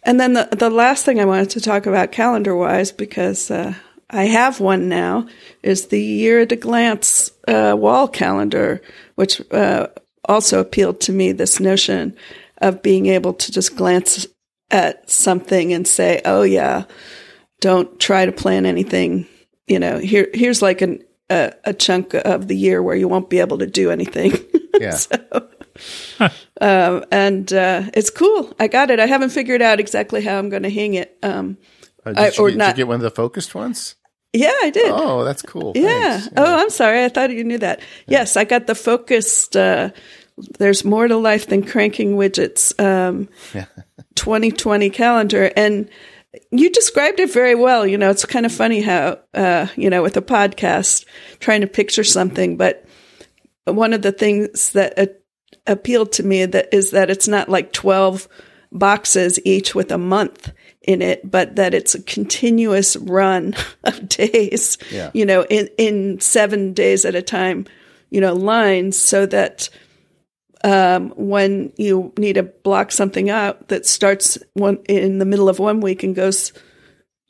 and 0.03 0.19
then 0.19 0.33
the 0.33 0.49
the 0.51 0.69
last 0.69 1.05
thing 1.05 1.19
I 1.19 1.25
wanted 1.25 1.51
to 1.51 1.61
talk 1.61 1.85
about 1.85 2.11
calendar 2.11 2.55
wise 2.55 2.91
because 2.91 3.51
uh, 3.51 3.73
I 4.09 4.25
have 4.25 4.59
one 4.59 4.89
now 4.89 5.27
is 5.63 5.87
the 5.87 6.01
year 6.01 6.41
at 6.41 6.51
a 6.51 6.55
glance 6.55 7.31
uh, 7.47 7.75
wall 7.77 8.07
calendar, 8.07 8.81
which 9.15 9.41
uh, 9.51 9.87
also 10.25 10.59
appealed 10.59 11.01
to 11.01 11.11
me. 11.11 11.31
This 11.31 11.59
notion 11.59 12.15
of 12.59 12.81
being 12.81 13.05
able 13.07 13.33
to 13.33 13.51
just 13.51 13.75
glance 13.75 14.25
at 14.71 15.09
something 15.09 15.73
and 15.73 15.87
say, 15.87 16.21
"Oh 16.25 16.43
yeah," 16.43 16.83
don't 17.61 17.99
try 17.99 18.25
to 18.25 18.31
plan 18.31 18.65
anything. 18.65 19.25
You 19.67 19.79
know, 19.79 19.97
here 19.99 20.27
here's 20.33 20.61
like 20.61 20.81
an 20.81 21.03
a, 21.29 21.53
a 21.65 21.73
chunk 21.73 22.13
of 22.13 22.47
the 22.47 22.55
year 22.55 22.81
where 22.81 22.95
you 22.95 23.07
won't 23.07 23.29
be 23.29 23.39
able 23.39 23.57
to 23.59 23.67
do 23.67 23.91
anything. 23.91 24.33
Yeah. 24.79 24.91
so, 24.91 25.17
um, 26.61 27.03
and 27.11 27.51
uh, 27.51 27.83
it's 27.95 28.11
cool. 28.11 28.53
I 28.59 28.67
got 28.67 28.91
it. 28.91 28.99
I 28.99 29.07
haven't 29.07 29.29
figured 29.31 29.61
out 29.61 29.79
exactly 29.79 30.21
how 30.21 30.37
I'm 30.37 30.49
going 30.49 30.61
to 30.63 30.69
hang 30.69 30.93
it. 30.93 31.17
Um, 31.23 31.57
Uh, 32.05 32.11
did, 32.13 32.19
I- 32.19 32.25
you, 32.27 32.31
or 32.39 32.47
did 32.49 32.53
you 32.53 32.57
not- 32.59 32.75
get 32.75 32.87
one 32.87 32.95
of 32.97 33.01
the 33.01 33.09
focused 33.09 33.55
ones? 33.55 33.95
yeah, 34.33 34.53
I 34.61 34.69
did. 34.69 34.85
Oh, 34.93 35.23
that's 35.23 35.41
cool. 35.41 35.71
Yeah. 35.75 36.19
Thanks. 36.19 36.29
Oh, 36.37 36.57
I'm 36.61 36.69
sorry. 36.69 37.03
I 37.03 37.09
thought 37.09 37.31
you 37.31 37.43
knew 37.43 37.57
that. 37.57 37.81
Yes, 38.07 38.37
I 38.37 38.43
got 38.43 38.67
the 38.67 38.75
focused. 38.75 39.55
Uh, 39.57 39.89
there's 40.59 40.85
more 40.85 41.07
to 41.07 41.17
life 41.17 41.47
than 41.47 41.63
cranking 41.63 42.15
widgets. 42.15 42.77
Um, 42.79 43.29
2020 44.15 44.89
calendar, 44.91 45.51
and 45.55 45.89
you 46.51 46.69
described 46.71 47.19
it 47.19 47.31
very 47.31 47.55
well. 47.55 47.85
You 47.87 47.97
know, 47.97 48.09
it's 48.09 48.25
kind 48.25 48.45
of 48.45 48.51
funny 48.51 48.81
how 48.81 49.19
uh, 49.33 49.67
you 49.75 49.89
know 49.89 50.01
with 50.01 50.17
a 50.17 50.21
podcast 50.21 51.05
trying 51.39 51.61
to 51.61 51.67
picture 51.67 52.03
something, 52.03 52.57
but 52.57 52.85
one 53.65 53.93
of 53.93 54.01
the 54.01 54.11
things 54.11 54.71
that 54.71 54.97
uh, 54.97 55.05
appealed 55.65 56.11
to 56.13 56.23
me 56.23 56.45
that 56.45 56.73
is 56.73 56.91
that 56.91 57.09
it's 57.09 57.27
not 57.27 57.49
like 57.49 57.73
12 57.73 58.27
boxes 58.71 59.39
each 59.45 59.73
with 59.75 59.91
a 59.91 59.97
month 59.97 60.51
in 60.81 61.01
it, 61.01 61.29
but 61.29 61.55
that 61.57 61.73
it's 61.73 61.95
a 61.95 62.01
continuous 62.03 62.95
run 62.95 63.53
of 63.83 64.07
days, 64.07 64.77
Yeah. 64.91 65.11
you 65.13 65.25
know, 65.25 65.43
in, 65.43 65.67
in 65.77 66.19
seven 66.21 66.73
days 66.73 67.03
at 67.05 67.15
a 67.15 67.21
time, 67.21 67.65
you 68.09 68.21
know, 68.21 68.33
lines 68.33 68.97
so 68.97 69.25
that 69.25 69.69
um, 70.63 71.09
when 71.11 71.73
you 71.77 72.13
need 72.17 72.33
to 72.33 72.43
block 72.43 72.91
something 72.91 73.29
out 73.29 73.67
that 73.67 73.85
starts 73.85 74.37
one 74.53 74.77
in 74.89 75.19
the 75.19 75.25
middle 75.25 75.49
of 75.49 75.59
one 75.59 75.81
week 75.81 76.03
and 76.03 76.15
goes, 76.15 76.53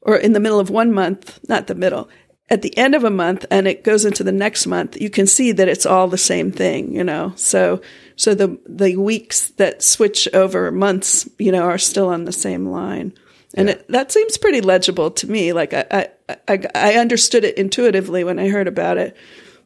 or 0.01 0.15
in 0.15 0.33
the 0.33 0.39
middle 0.39 0.59
of 0.59 0.69
one 0.69 0.91
month, 0.91 1.39
not 1.49 1.67
the 1.67 1.75
middle, 1.75 2.09
at 2.49 2.61
the 2.61 2.77
end 2.77 2.95
of 2.95 3.03
a 3.03 3.09
month 3.09 3.45
and 3.51 3.67
it 3.67 3.83
goes 3.83 4.05
into 4.05 4.23
the 4.23 4.31
next 4.31 4.67
month, 4.67 4.99
you 4.99 5.09
can 5.09 5.27
see 5.27 5.51
that 5.51 5.67
it's 5.67 5.85
all 5.85 6.07
the 6.07 6.17
same 6.17 6.51
thing, 6.51 6.93
you 6.93 7.03
know. 7.03 7.33
So, 7.35 7.81
so 8.15 8.33
the 8.33 8.57
the 8.67 8.95
weeks 8.95 9.49
that 9.51 9.83
switch 9.83 10.27
over 10.33 10.71
months, 10.71 11.27
you 11.37 11.51
know, 11.51 11.63
are 11.63 11.77
still 11.77 12.07
on 12.07 12.25
the 12.25 12.31
same 12.31 12.67
line, 12.67 13.13
and 13.53 13.69
it, 13.69 13.87
that 13.89 14.11
seems 14.11 14.37
pretty 14.37 14.61
legible 14.61 15.11
to 15.11 15.29
me. 15.29 15.51
Like 15.51 15.73
I, 15.73 16.09
I, 16.29 16.37
I, 16.47 16.65
I 16.73 16.93
understood 16.95 17.43
it 17.43 17.57
intuitively 17.57 18.23
when 18.23 18.39
I 18.39 18.47
heard 18.47 18.67
about 18.67 18.97
it, 18.97 19.17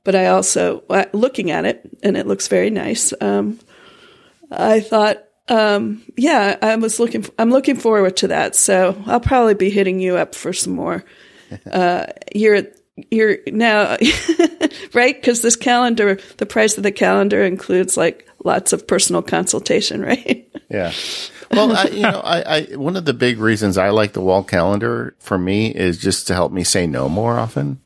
but 0.03 0.15
I 0.15 0.27
also 0.27 0.83
uh, 0.89 1.05
looking 1.13 1.51
at 1.51 1.65
it 1.65 1.89
and 2.03 2.17
it 2.17 2.27
looks 2.27 2.47
very 2.47 2.69
nice. 2.69 3.13
Um, 3.21 3.59
I 4.51 4.79
thought, 4.79 5.23
um, 5.47 6.03
yeah, 6.17 6.57
I 6.61 6.75
was 6.75 6.99
looking. 6.99 7.25
I'm 7.37 7.51
looking 7.51 7.75
forward 7.75 8.17
to 8.17 8.27
that. 8.29 8.55
So 8.55 9.01
I'll 9.05 9.19
probably 9.19 9.53
be 9.53 9.69
hitting 9.69 9.99
you 9.99 10.17
up 10.17 10.35
for 10.35 10.53
some 10.53 10.73
more. 10.73 11.03
Uh, 11.69 12.05
you're 12.33 12.63
you're 13.09 13.39
now 13.47 13.97
right 14.93 15.15
because 15.15 15.41
this 15.41 15.55
calendar, 15.55 16.19
the 16.37 16.45
price 16.45 16.77
of 16.77 16.83
the 16.83 16.91
calendar 16.91 17.43
includes 17.43 17.97
like 17.97 18.27
lots 18.43 18.73
of 18.73 18.87
personal 18.87 19.21
consultation, 19.21 20.01
right? 20.05 20.49
Yeah. 20.69 20.93
Well, 21.51 21.75
I, 21.75 21.83
you 21.87 22.01
know, 22.03 22.21
I, 22.23 22.41
I, 22.41 22.61
one 22.77 22.95
of 22.95 23.03
the 23.03 23.13
big 23.13 23.39
reasons 23.39 23.77
I 23.77 23.89
like 23.89 24.13
the 24.13 24.21
wall 24.21 24.43
calendar 24.43 25.15
for 25.19 25.37
me 25.37 25.67
is 25.67 25.97
just 25.97 26.27
to 26.27 26.33
help 26.33 26.53
me 26.53 26.63
say 26.63 26.87
no 26.87 27.09
more 27.09 27.37
often. 27.37 27.81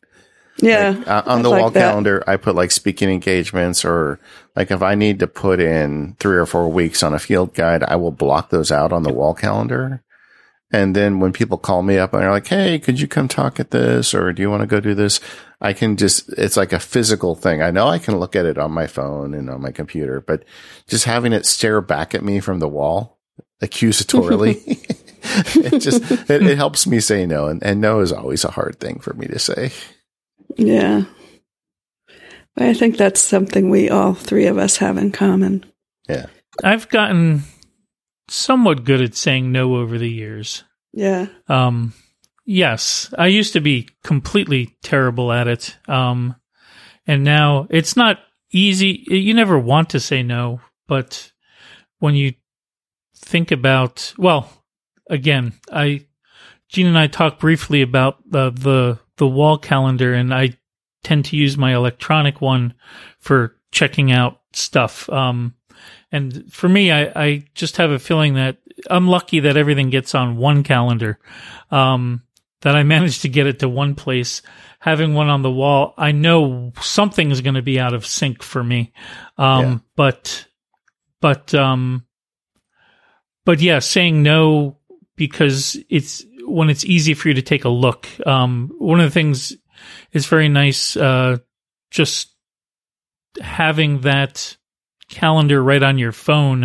Yeah, 0.58 1.02
Uh, 1.06 1.22
on 1.26 1.42
the 1.42 1.50
like 1.50 1.62
wall 1.62 1.70
that. 1.72 1.80
calendar, 1.80 2.24
I 2.28 2.38
put 2.38 2.56
like 2.56 2.72
speaking 2.72 3.10
engagements 3.10 3.84
or 3.84 4.20
like 4.56 4.72
if 4.72 4.82
I 4.82 4.96
need 4.96 5.20
to 5.20 5.28
put 5.28 5.60
in 5.60 6.16
three 6.20 6.38
or 6.38 6.46
four 6.46 6.72
weeks 6.72 7.04
on 7.04 7.14
a 7.14 7.20
field 7.20 7.54
guide, 7.54 7.84
I 7.84 7.96
will 7.98 8.12
block 8.12 8.50
those 8.50 8.72
out 8.72 8.92
on 8.94 9.04
the 9.04 9.14
wall 9.14 9.34
calendar. 9.34 10.02
And 10.72 10.96
then 10.96 11.20
when 11.20 11.32
people 11.32 11.58
call 11.58 11.84
me 11.84 11.98
up 11.98 12.14
and 12.14 12.24
they're 12.24 12.32
like, 12.32 12.48
Hey, 12.48 12.80
could 12.80 13.00
you 13.00 13.08
come 13.08 13.28
talk 13.28 13.60
at 13.60 13.72
this? 13.72 14.14
Or 14.14 14.34
do 14.34 14.42
you 14.42 14.50
want 14.50 14.62
to 14.62 14.68
go 14.68 14.80
do 14.80 14.94
this? 14.96 15.20
I 15.62 15.74
can 15.74 15.96
just, 15.96 16.30
it's 16.38 16.58
like 16.58 16.74
a 16.74 16.80
physical 16.80 17.36
thing. 17.36 17.62
I 17.62 17.72
know 17.72 17.88
I 17.88 18.00
can 18.00 18.18
look 18.20 18.36
at 18.36 18.46
it 18.46 18.58
on 18.58 18.72
my 18.72 18.88
phone 18.88 19.34
and 19.34 19.50
on 19.50 19.62
my 19.62 19.72
computer, 19.72 20.20
but 20.22 20.44
just 20.88 21.06
having 21.06 21.34
it 21.34 21.46
stare 21.46 21.82
back 21.82 22.14
at 22.16 22.24
me 22.24 22.40
from 22.40 22.60
the 22.60 22.68
wall 22.68 23.20
accusatorily, 23.62 24.58
it 25.56 25.80
just, 25.80 26.12
it, 26.30 26.44
it 26.44 26.58
helps 26.58 26.86
me 26.88 27.00
say 27.00 27.26
no. 27.26 27.48
And, 27.48 27.64
and 27.64 27.82
no 27.82 28.00
is 28.02 28.12
always 28.12 28.44
a 28.44 28.52
hard 28.52 28.80
thing 28.80 29.00
for 29.00 29.14
me 29.14 29.28
to 29.28 29.40
say. 29.40 29.72
Yeah, 30.56 31.06
but 32.56 32.66
I 32.66 32.74
think 32.74 32.98
that's 32.98 33.22
something 33.22 33.70
we 33.70 33.90
all 33.90 34.14
three 34.14 34.48
of 34.48 34.58
us 34.58 34.78
have 34.78 34.98
in 34.98 35.12
common. 35.12 35.66
Yeah. 36.08 36.28
I've 36.64 36.90
gotten 36.90 37.44
somewhat 38.30 38.86
good 38.86 39.02
at 39.02 39.16
saying 39.16 39.52
no 39.52 39.76
over 39.76 39.98
the 39.98 40.10
years. 40.10 40.64
Yeah, 40.94 41.28
Um, 41.50 41.94
yes, 42.46 43.14
I 43.18 43.28
used 43.28 43.54
to 43.54 43.60
be 43.60 43.90
completely 44.04 44.78
terrible 44.82 45.32
at 45.34 45.50
it. 45.50 45.76
Um, 45.90 46.36
and 47.06 47.26
now 47.26 47.68
it's 47.70 47.98
not 47.98 48.20
easy. 48.52 49.04
You 49.08 49.34
never 49.34 49.60
want 49.60 49.90
to 49.90 50.00
say 50.00 50.24
no, 50.24 50.62
but 50.88 51.34
when 52.00 52.16
you 52.16 52.34
think 53.18 53.52
about, 53.52 54.14
well, 54.18 54.50
again, 55.10 55.54
I, 55.70 56.06
Jean 56.70 56.88
and 56.88 56.98
I 56.98 57.08
talked 57.08 57.42
briefly 57.42 57.82
about 57.82 58.20
the, 58.30 58.52
the, 58.52 59.00
the 59.18 59.28
wall 59.28 59.58
calendar 59.58 60.14
and 60.14 60.34
I 60.34 60.58
tend 61.04 61.26
to 61.26 61.38
use 61.38 61.58
my 61.58 61.76
electronic 61.76 62.42
one 62.42 62.74
for 63.20 63.56
checking 63.72 64.12
out 64.12 64.42
stuff. 64.54 65.10
Um, 65.10 65.56
and 66.12 66.52
for 66.52 66.68
me, 66.68 66.92
I, 66.92 67.12
I 67.16 67.44
just 67.54 67.78
have 67.78 67.92
a 67.92 68.00
feeling 68.00 68.36
that 68.36 68.58
I'm 68.90 69.08
lucky 69.08 69.42
that 69.42 69.58
everything 69.58 69.90
gets 69.90 70.16
on 70.16 70.38
one 70.38 70.64
calendar. 70.64 71.20
Um, 71.72 72.24
that 72.62 72.76
I 72.76 72.84
managed 72.96 73.22
to 73.22 73.30
get 73.30 73.48
it 73.48 73.60
to 73.60 73.70
one 73.70 73.96
place. 73.96 74.42
Having 74.80 75.14
one 75.14 75.30
on 75.30 75.42
the 75.42 75.52
wall, 75.52 75.94
I 75.98 76.12
know 76.12 76.72
something 76.82 77.32
is 77.32 77.42
going 77.42 77.56
to 77.56 77.62
be 77.62 77.80
out 77.80 77.94
of 77.94 78.06
sync 78.06 78.42
for 78.44 78.64
me. 78.64 78.94
Um, 79.38 79.62
Yeah. 79.64 79.78
but, 79.96 80.48
but, 81.22 81.54
um, 81.54 82.06
but 83.46 83.62
yeah, 83.62 83.80
saying 83.80 84.24
no 84.24 84.78
because 85.16 85.78
it's 85.90 86.24
when 86.46 86.70
it's 86.70 86.86
easy 86.86 87.14
for 87.14 87.28
you 87.28 87.34
to 87.36 87.42
take 87.42 87.66
a 87.66 87.70
look. 87.70 88.08
Um, 88.26 88.72
one 88.78 89.00
of 89.00 89.06
the 89.06 89.14
things 89.14 89.54
is 90.12 90.28
very 90.28 90.50
nice, 90.50 90.96
uh, 90.96 91.38
just 91.92 92.34
having 93.42 94.02
that 94.02 94.56
calendar 95.10 95.62
right 95.62 95.84
on 95.84 95.98
your 95.98 96.12
phone 96.12 96.62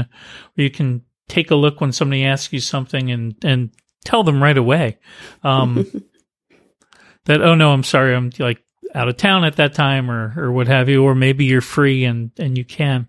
where 0.54 0.64
you 0.64 0.70
can 0.70 1.02
take 1.28 1.50
a 1.50 1.56
look 1.56 1.80
when 1.80 1.92
somebody 1.92 2.24
asks 2.24 2.52
you 2.52 2.60
something 2.60 3.10
and, 3.10 3.34
and 3.44 3.70
tell 4.04 4.22
them 4.22 4.42
right 4.42 4.56
away. 4.58 4.98
Um, 5.42 5.86
that, 7.24 7.42
oh 7.42 7.54
no, 7.54 7.72
I'm 7.72 7.84
sorry. 7.84 8.14
I'm 8.14 8.30
like 8.38 8.62
out 8.94 9.08
of 9.08 9.16
town 9.16 9.44
at 9.44 9.56
that 9.56 9.74
time 9.74 10.10
or, 10.10 10.34
or 10.36 10.52
what 10.52 10.68
have 10.68 10.88
you, 10.88 11.04
or 11.04 11.14
maybe 11.14 11.44
you're 11.44 11.60
free 11.60 12.04
and, 12.04 12.30
and 12.38 12.56
you 12.56 12.64
can. 12.64 13.08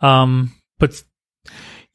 Um, 0.00 0.52
but 0.78 1.02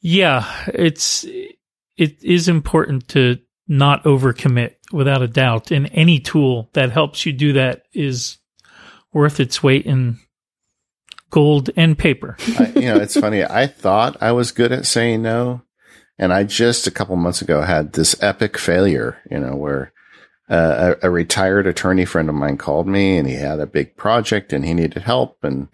Yeah, 0.02 0.44
it's 0.66 1.24
it 1.24 2.22
is 2.24 2.48
important 2.48 3.08
to 3.08 3.38
not 3.72 4.04
overcommit 4.04 4.74
without 4.92 5.22
a 5.22 5.28
doubt. 5.28 5.70
And 5.70 5.88
any 5.92 6.18
tool 6.18 6.68
that 6.74 6.92
helps 6.92 7.24
you 7.24 7.32
do 7.32 7.54
that 7.54 7.84
is 7.94 8.36
worth 9.14 9.40
its 9.40 9.62
weight 9.62 9.86
in 9.86 10.18
gold 11.30 11.70
and 11.74 11.96
paper. 11.96 12.36
I, 12.58 12.72
you 12.76 12.82
know, 12.82 12.96
it's 12.96 13.18
funny. 13.18 13.42
I 13.42 13.66
thought 13.66 14.18
I 14.20 14.32
was 14.32 14.52
good 14.52 14.72
at 14.72 14.86
saying 14.86 15.22
no. 15.22 15.62
And 16.18 16.34
I 16.34 16.44
just 16.44 16.86
a 16.86 16.90
couple 16.90 17.16
months 17.16 17.40
ago 17.40 17.62
had 17.62 17.94
this 17.94 18.14
epic 18.22 18.58
failure, 18.58 19.18
you 19.30 19.38
know, 19.38 19.56
where 19.56 19.94
uh, 20.50 20.94
a, 21.02 21.06
a 21.06 21.10
retired 21.10 21.66
attorney 21.66 22.04
friend 22.04 22.28
of 22.28 22.34
mine 22.34 22.58
called 22.58 22.86
me 22.86 23.16
and 23.16 23.26
he 23.26 23.34
had 23.36 23.58
a 23.58 23.66
big 23.66 23.96
project 23.96 24.52
and 24.52 24.66
he 24.66 24.74
needed 24.74 25.02
help. 25.02 25.42
And 25.42 25.68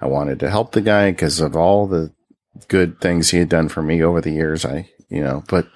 I 0.00 0.06
wanted 0.06 0.40
to 0.40 0.50
help 0.50 0.72
the 0.72 0.80
guy 0.80 1.12
because 1.12 1.38
of 1.38 1.54
all 1.54 1.86
the 1.86 2.12
good 2.66 3.00
things 3.00 3.30
he 3.30 3.38
had 3.38 3.48
done 3.48 3.68
for 3.68 3.82
me 3.82 4.02
over 4.02 4.20
the 4.20 4.32
years. 4.32 4.64
I, 4.64 4.90
you 5.08 5.22
know, 5.22 5.44
but 5.48 5.68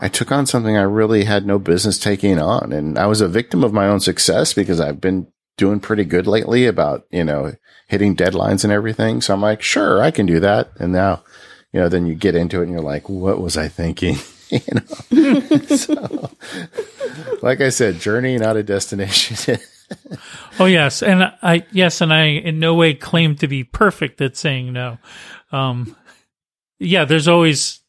I 0.00 0.08
took 0.08 0.30
on 0.30 0.46
something 0.46 0.76
I 0.76 0.82
really 0.82 1.24
had 1.24 1.46
no 1.46 1.58
business 1.58 1.98
taking 1.98 2.38
on. 2.38 2.72
And 2.72 2.98
I 2.98 3.06
was 3.06 3.20
a 3.20 3.28
victim 3.28 3.64
of 3.64 3.72
my 3.72 3.88
own 3.88 4.00
success 4.00 4.52
because 4.52 4.80
I've 4.80 5.00
been 5.00 5.26
doing 5.56 5.80
pretty 5.80 6.04
good 6.04 6.26
lately 6.26 6.66
about, 6.66 7.04
you 7.10 7.24
know, 7.24 7.52
hitting 7.88 8.14
deadlines 8.14 8.64
and 8.64 8.72
everything. 8.72 9.20
So 9.20 9.34
I'm 9.34 9.42
like, 9.42 9.60
sure, 9.60 10.00
I 10.00 10.10
can 10.10 10.26
do 10.26 10.40
that. 10.40 10.70
And 10.78 10.92
now, 10.92 11.22
you 11.72 11.80
know, 11.80 11.88
then 11.88 12.06
you 12.06 12.14
get 12.14 12.34
into 12.34 12.60
it 12.60 12.64
and 12.64 12.72
you're 12.72 12.80
like, 12.80 13.08
what 13.08 13.40
was 13.40 13.56
I 13.56 13.68
thinking? 13.68 14.16
you 14.50 14.60
know, 14.72 15.40
so 15.76 16.30
like 17.42 17.60
I 17.60 17.68
said, 17.70 17.98
journey, 17.98 18.38
not 18.38 18.56
a 18.56 18.62
destination. 18.62 19.58
oh 20.60 20.66
yes. 20.66 21.02
And 21.02 21.24
I, 21.42 21.66
yes. 21.72 22.00
And 22.00 22.12
I 22.12 22.24
in 22.26 22.58
no 22.60 22.74
way 22.74 22.94
claim 22.94 23.34
to 23.36 23.48
be 23.48 23.64
perfect 23.64 24.20
at 24.20 24.36
saying 24.36 24.72
no. 24.72 24.98
Um, 25.50 25.96
yeah, 26.78 27.04
there's 27.04 27.26
always, 27.26 27.80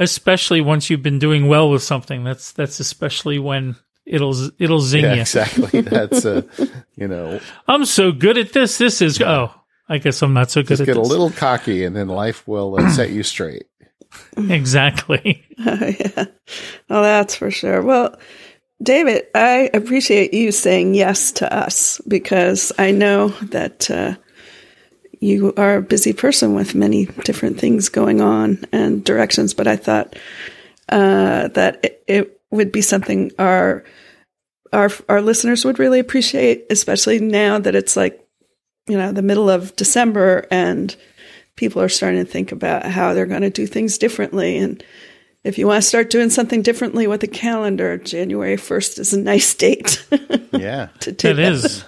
especially 0.00 0.60
once 0.60 0.90
you've 0.90 1.02
been 1.02 1.20
doing 1.20 1.46
well 1.46 1.70
with 1.70 1.84
something, 1.84 2.24
that's, 2.24 2.50
that's 2.50 2.80
especially 2.80 3.38
when 3.38 3.76
it'll, 4.04 4.34
it'll 4.58 4.80
zing 4.80 5.04
yeah, 5.04 5.14
you. 5.14 5.20
Exactly. 5.20 5.80
That's, 5.82 6.26
uh, 6.26 6.42
you 6.96 7.06
know, 7.06 7.38
I'm 7.68 7.84
so 7.84 8.10
good 8.10 8.36
at 8.36 8.52
this. 8.52 8.78
This 8.78 9.00
is, 9.00 9.20
oh, 9.20 9.54
I 9.88 9.98
guess 9.98 10.22
I'm 10.22 10.32
not 10.32 10.50
so 10.50 10.62
good 10.62 10.68
just 10.68 10.80
at 10.82 10.86
get 10.86 10.96
this. 10.96 11.06
a 11.06 11.10
little 11.10 11.30
cocky 11.30 11.84
and 11.84 11.94
then 11.94 12.08
life 12.08 12.48
will 12.48 12.80
uh, 12.80 12.90
set 12.90 13.10
you 13.10 13.22
straight. 13.22 13.66
exactly. 14.36 15.44
Oh, 15.58 15.78
yeah. 15.98 16.24
Well, 16.88 17.02
that's 17.02 17.36
for 17.36 17.50
sure. 17.50 17.82
Well, 17.82 18.18
David, 18.82 19.26
I 19.34 19.70
appreciate 19.74 20.32
you 20.32 20.52
saying 20.52 20.94
yes 20.94 21.32
to 21.32 21.52
us 21.52 22.00
because 22.08 22.72
I 22.78 22.92
know 22.92 23.28
that 23.28 23.90
uh, 23.90 24.16
you 25.20 25.52
are 25.56 25.76
a 25.76 25.82
busy 25.82 26.12
person 26.12 26.54
with 26.54 26.74
many 26.74 27.04
different 27.24 27.60
things 27.60 27.88
going 27.88 28.20
on 28.20 28.64
and 28.72 29.04
directions, 29.04 29.54
but 29.54 29.66
I 29.66 29.76
thought 29.76 30.16
uh, 30.88 31.48
that 31.48 31.84
it, 31.84 32.04
it, 32.08 32.36
would 32.52 32.72
be 32.72 32.82
something 32.82 33.30
our 33.38 33.84
our 34.72 34.90
our 35.08 35.22
listeners 35.22 35.64
would 35.64 35.78
really 35.78 36.00
appreciate, 36.00 36.66
especially 36.68 37.20
now 37.20 37.60
that 37.60 37.76
it's 37.76 37.96
like 37.96 38.26
you 38.88 38.96
know 38.96 39.12
the 39.12 39.22
middle 39.22 39.48
of 39.48 39.76
December 39.76 40.48
and 40.50 40.96
people 41.54 41.80
are 41.80 41.88
starting 41.88 42.24
to 42.24 42.28
think 42.28 42.50
about 42.50 42.86
how 42.86 43.14
they're 43.14 43.26
going 43.26 43.42
to 43.42 43.50
do 43.50 43.68
things 43.68 43.98
differently 43.98 44.56
and 44.58 44.82
if 45.42 45.58
you 45.58 45.66
want 45.66 45.82
to 45.82 45.88
start 45.88 46.10
doing 46.10 46.30
something 46.30 46.62
differently 46.62 47.06
with 47.06 47.20
the 47.20 47.26
calendar, 47.26 47.96
January 47.96 48.56
1st 48.56 48.98
is 48.98 49.12
a 49.14 49.20
nice 49.20 49.54
date. 49.54 50.06
yeah. 50.52 50.88
to 51.00 51.12
do 51.12 51.28
it 51.28 51.38
is. 51.38 51.84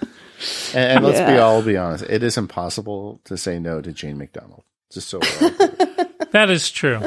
And, 0.75 0.93
and 0.93 1.05
let's 1.05 1.19
yeah. 1.19 1.33
be 1.33 1.39
all 1.39 1.63
be 1.63 1.77
honest, 1.77 2.05
it 2.09 2.23
is 2.23 2.37
impossible 2.37 3.21
to 3.25 3.37
say 3.37 3.59
no 3.59 3.81
to 3.81 3.93
Jane 3.93 4.19
McDonald. 4.19 4.65
Just 4.91 5.09
so 5.09 5.19
that 6.33 6.49
is 6.51 6.71
true. 6.71 7.01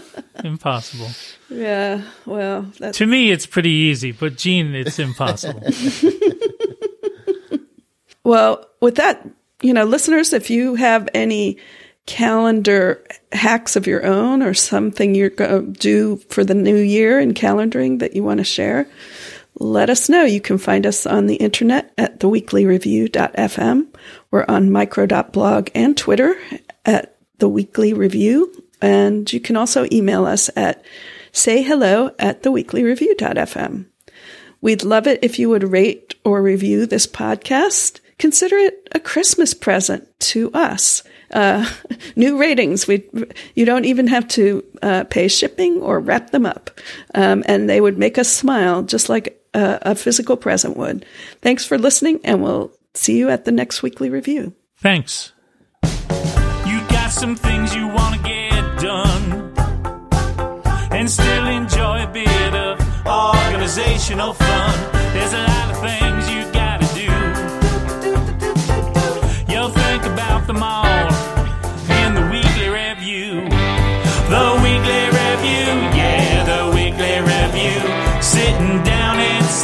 Impossible. 0.43 1.09
Yeah. 1.49 2.01
Well, 2.25 2.71
to 2.93 3.05
me, 3.05 3.31
it's 3.31 3.45
pretty 3.45 3.69
easy, 3.69 4.11
but 4.11 4.37
Jean, 4.37 4.73
it's 4.73 4.97
impossible. 4.97 5.61
well, 8.23 8.67
with 8.81 8.95
that, 8.95 9.27
you 9.61 9.73
know, 9.73 9.85
listeners, 9.85 10.33
if 10.33 10.49
you 10.49 10.75
have 10.75 11.07
any 11.13 11.57
calendar 12.05 13.03
hacks 13.31 13.75
of 13.75 13.87
your 13.87 14.05
own 14.05 14.43
or 14.43 14.53
something 14.53 15.15
you're 15.15 15.29
going 15.29 15.73
to 15.73 15.79
do 15.79 16.17
for 16.29 16.43
the 16.43 16.53
new 16.53 16.75
year 16.75 17.19
in 17.19 17.33
calendaring 17.33 17.99
that 17.99 18.15
you 18.15 18.23
want 18.23 18.39
to 18.39 18.43
share, 18.43 18.87
let 19.57 19.89
us 19.89 20.09
know. 20.09 20.23
You 20.23 20.41
can 20.41 20.57
find 20.57 20.85
us 20.85 21.05
on 21.05 21.27
the 21.27 21.35
internet 21.35 21.93
at 21.97 22.19
theweeklyreview.fm. 22.19 23.87
We're 24.31 24.45
on 24.47 24.71
micro.blog 24.71 25.69
and 25.73 25.97
Twitter 25.97 26.35
at 26.85 27.17
the 27.39 27.49
Weekly 27.49 27.93
Review. 27.93 28.63
And 28.81 29.31
you 29.31 29.39
can 29.39 29.55
also 29.55 29.87
email 29.91 30.25
us 30.25 30.49
at 30.55 30.83
sayhello 31.31 32.13
at 32.19 32.43
theweeklyreview.fm. 32.43 33.85
We'd 34.61 34.83
love 34.83 35.07
it 35.07 35.19
if 35.21 35.39
you 35.39 35.49
would 35.49 35.71
rate 35.71 36.15
or 36.23 36.41
review 36.41 36.85
this 36.85 37.07
podcast. 37.07 37.99
Consider 38.17 38.57
it 38.57 38.87
a 38.93 38.99
Christmas 38.99 39.53
present 39.53 40.07
to 40.19 40.51
us 40.53 41.03
uh, 41.31 41.69
new 42.15 42.39
ratings. 42.39 42.87
We 42.87 43.07
you 43.53 43.65
don't 43.65 43.85
even 43.85 44.07
have 44.07 44.27
to 44.29 44.63
uh, 44.81 45.03
pay 45.05 45.27
shipping 45.27 45.81
or 45.81 45.99
wrap 45.99 46.31
them 46.31 46.45
up, 46.45 46.71
um, 47.13 47.43
and 47.47 47.69
they 47.69 47.81
would 47.81 47.97
make 47.97 48.17
us 48.17 48.31
smile 48.31 48.83
just 48.83 49.09
like 49.09 49.44
a, 49.55 49.95
physical 49.95 50.37
present 50.37 50.77
would. 50.77 51.05
Thanks 51.41 51.65
for 51.65 51.77
listening, 51.77 52.19
and 52.23 52.43
we'll 52.43 52.71
see 52.93 53.17
you 53.17 53.29
at 53.29 53.45
the 53.45 53.51
next 53.51 53.81
weekly 53.83 54.09
review. 54.09 54.53
Thanks. 54.77 55.31
You 55.83 56.81
got 56.89 57.11
some 57.11 57.35
things 57.35 57.75
you 57.75 57.87
want 57.87 58.15
to 58.15 58.21
get 58.21 58.79
done, 58.79 59.53
and 60.91 61.09
still 61.09 61.47
enjoy 61.47 62.03
a 62.03 62.07
bit 62.07 62.53
of 62.53 62.79
organizational 63.07 64.33
fun. 64.33 64.91
There's 65.13 65.33
a 65.33 65.43
lot 65.43 65.71
of 65.71 65.79
things 65.79 66.29
you 66.29 66.54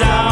down, 0.01 0.30